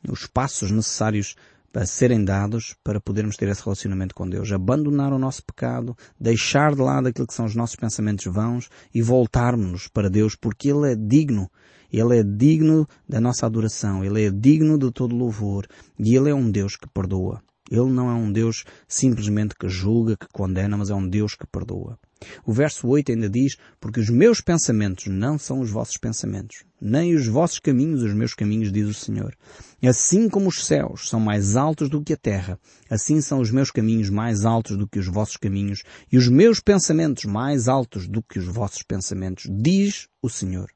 os 0.09 0.27
passos 0.27 0.71
necessários 0.71 1.35
para 1.71 1.85
serem 1.85 2.23
dados 2.23 2.75
para 2.83 3.01
podermos 3.01 3.35
ter 3.35 3.49
esse 3.49 3.63
relacionamento 3.63 4.15
com 4.15 4.27
Deus. 4.27 4.51
Abandonar 4.51 5.13
o 5.13 5.19
nosso 5.19 5.43
pecado, 5.43 5.95
deixar 6.19 6.73
de 6.73 6.81
lado 6.81 7.07
aquilo 7.07 7.27
que 7.27 7.33
são 7.33 7.45
os 7.45 7.53
nossos 7.53 7.75
pensamentos 7.75 8.25
vãos 8.25 8.69
e 8.93 9.01
voltarmos 9.01 9.87
para 9.87 10.09
Deus 10.09 10.35
porque 10.35 10.69
Ele 10.69 10.93
é 10.93 10.95
digno. 10.95 11.51
Ele 11.91 12.17
é 12.19 12.23
digno 12.23 12.87
da 13.07 13.19
nossa 13.19 13.45
adoração. 13.45 14.03
Ele 14.03 14.25
é 14.25 14.31
digno 14.31 14.77
de 14.77 14.91
todo 14.91 15.15
louvor. 15.15 15.67
E 15.99 16.15
Ele 16.15 16.29
é 16.29 16.33
um 16.33 16.49
Deus 16.49 16.77
que 16.77 16.87
perdoa. 16.87 17.43
Ele 17.69 17.91
não 17.91 18.09
é 18.09 18.13
um 18.13 18.31
Deus 18.31 18.63
simplesmente 18.87 19.53
que 19.59 19.67
julga, 19.67 20.15
que 20.15 20.27
condena, 20.31 20.77
mas 20.77 20.89
é 20.89 20.95
um 20.95 21.07
Deus 21.07 21.35
que 21.35 21.45
perdoa. 21.45 21.99
O 22.45 22.53
verso 22.53 22.87
8 22.87 23.11
ainda 23.11 23.29
diz, 23.29 23.57
porque 23.79 23.99
os 23.99 24.09
meus 24.09 24.39
pensamentos 24.39 25.07
não 25.07 25.37
são 25.37 25.59
os 25.59 25.69
vossos 25.69 25.97
pensamentos, 25.97 26.63
nem 26.79 27.13
os 27.13 27.27
vossos 27.27 27.59
caminhos 27.59 28.01
os 28.01 28.13
meus 28.13 28.33
caminhos, 28.33 28.71
diz 28.71 28.87
o 28.87 28.93
Senhor. 28.93 29.35
Assim 29.83 30.29
como 30.29 30.47
os 30.47 30.65
céus 30.65 31.09
são 31.09 31.19
mais 31.19 31.55
altos 31.55 31.89
do 31.89 32.01
que 32.01 32.13
a 32.13 32.17
terra, 32.17 32.59
assim 32.89 33.21
são 33.21 33.39
os 33.39 33.51
meus 33.51 33.69
caminhos 33.69 34.09
mais 34.09 34.45
altos 34.45 34.77
do 34.77 34.87
que 34.87 34.99
os 34.99 35.07
vossos 35.07 35.37
caminhos, 35.37 35.83
e 36.11 36.17
os 36.17 36.27
meus 36.27 36.59
pensamentos 36.59 37.25
mais 37.25 37.67
altos 37.67 38.07
do 38.07 38.23
que 38.23 38.39
os 38.39 38.45
vossos 38.45 38.81
pensamentos, 38.81 39.47
diz 39.49 40.07
o 40.21 40.29
Senhor. 40.29 40.69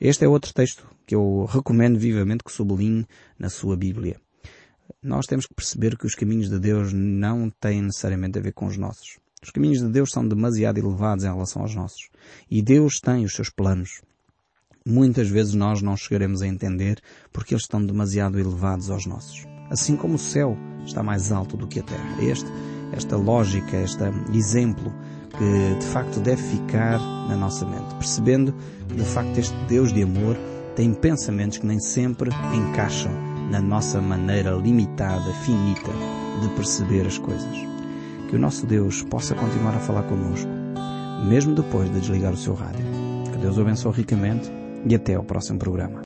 Este 0.00 0.24
é 0.24 0.28
outro 0.28 0.52
texto 0.52 0.86
que 1.06 1.14
eu 1.14 1.44
recomendo 1.44 1.98
vivamente 1.98 2.42
que 2.42 2.52
sublinhe 2.52 3.06
na 3.38 3.48
sua 3.48 3.76
Bíblia. 3.76 4.20
Nós 5.02 5.26
temos 5.26 5.46
que 5.46 5.54
perceber 5.54 5.96
que 5.96 6.06
os 6.06 6.14
caminhos 6.14 6.48
de 6.48 6.58
Deus 6.58 6.92
não 6.92 7.50
têm 7.50 7.82
necessariamente 7.82 8.38
a 8.38 8.42
ver 8.42 8.52
com 8.52 8.66
os 8.66 8.76
nossos. 8.76 9.18
Os 9.44 9.50
caminhos 9.50 9.80
de 9.80 9.88
Deus 9.88 10.08
são 10.10 10.26
demasiado 10.26 10.78
elevados 10.78 11.22
em 11.22 11.30
relação 11.30 11.60
aos 11.60 11.74
nossos. 11.74 12.08
E 12.50 12.62
Deus 12.62 12.98
tem 12.98 13.26
os 13.26 13.34
seus 13.34 13.50
planos. 13.50 14.00
Muitas 14.86 15.28
vezes 15.28 15.52
nós 15.52 15.82
não 15.82 15.98
chegaremos 15.98 16.40
a 16.40 16.46
entender 16.46 16.98
porque 17.30 17.52
eles 17.52 17.64
estão 17.64 17.84
demasiado 17.84 18.40
elevados 18.40 18.90
aos 18.90 19.04
nossos. 19.04 19.46
Assim 19.68 19.96
como 19.96 20.14
o 20.14 20.18
céu 20.18 20.56
está 20.86 21.02
mais 21.02 21.30
alto 21.30 21.58
do 21.58 21.66
que 21.66 21.80
a 21.80 21.82
terra. 21.82 22.22
Este, 22.22 22.50
esta 22.92 23.18
lógica, 23.18 23.76
este 23.76 24.02
exemplo 24.32 24.90
que 25.36 25.78
de 25.78 25.86
facto 25.88 26.20
deve 26.20 26.42
ficar 26.42 26.98
na 27.28 27.36
nossa 27.36 27.66
mente. 27.66 27.94
Percebendo 27.96 28.54
que 28.88 28.94
de 28.94 29.04
facto 29.04 29.36
este 29.36 29.56
Deus 29.68 29.92
de 29.92 30.04
amor 30.04 30.38
tem 30.74 30.94
pensamentos 30.94 31.58
que 31.58 31.66
nem 31.66 31.78
sempre 31.78 32.30
encaixam 32.54 33.12
na 33.50 33.60
nossa 33.60 34.00
maneira 34.00 34.52
limitada, 34.52 35.34
finita 35.44 35.92
de 36.40 36.48
perceber 36.56 37.06
as 37.06 37.18
coisas 37.18 37.73
que 38.28 38.36
o 38.36 38.38
nosso 38.38 38.66
Deus 38.66 39.02
possa 39.02 39.34
continuar 39.34 39.74
a 39.74 39.80
falar 39.80 40.02
connosco, 40.04 40.50
mesmo 41.28 41.54
depois 41.54 41.92
de 41.92 42.00
desligar 42.00 42.32
o 42.32 42.36
seu 42.36 42.54
rádio. 42.54 42.84
Que 43.32 43.38
Deus 43.38 43.58
o 43.58 43.60
abençoe 43.60 43.92
ricamente 43.92 44.50
e 44.86 44.94
até 44.94 45.14
ao 45.14 45.24
próximo 45.24 45.58
programa. 45.58 46.02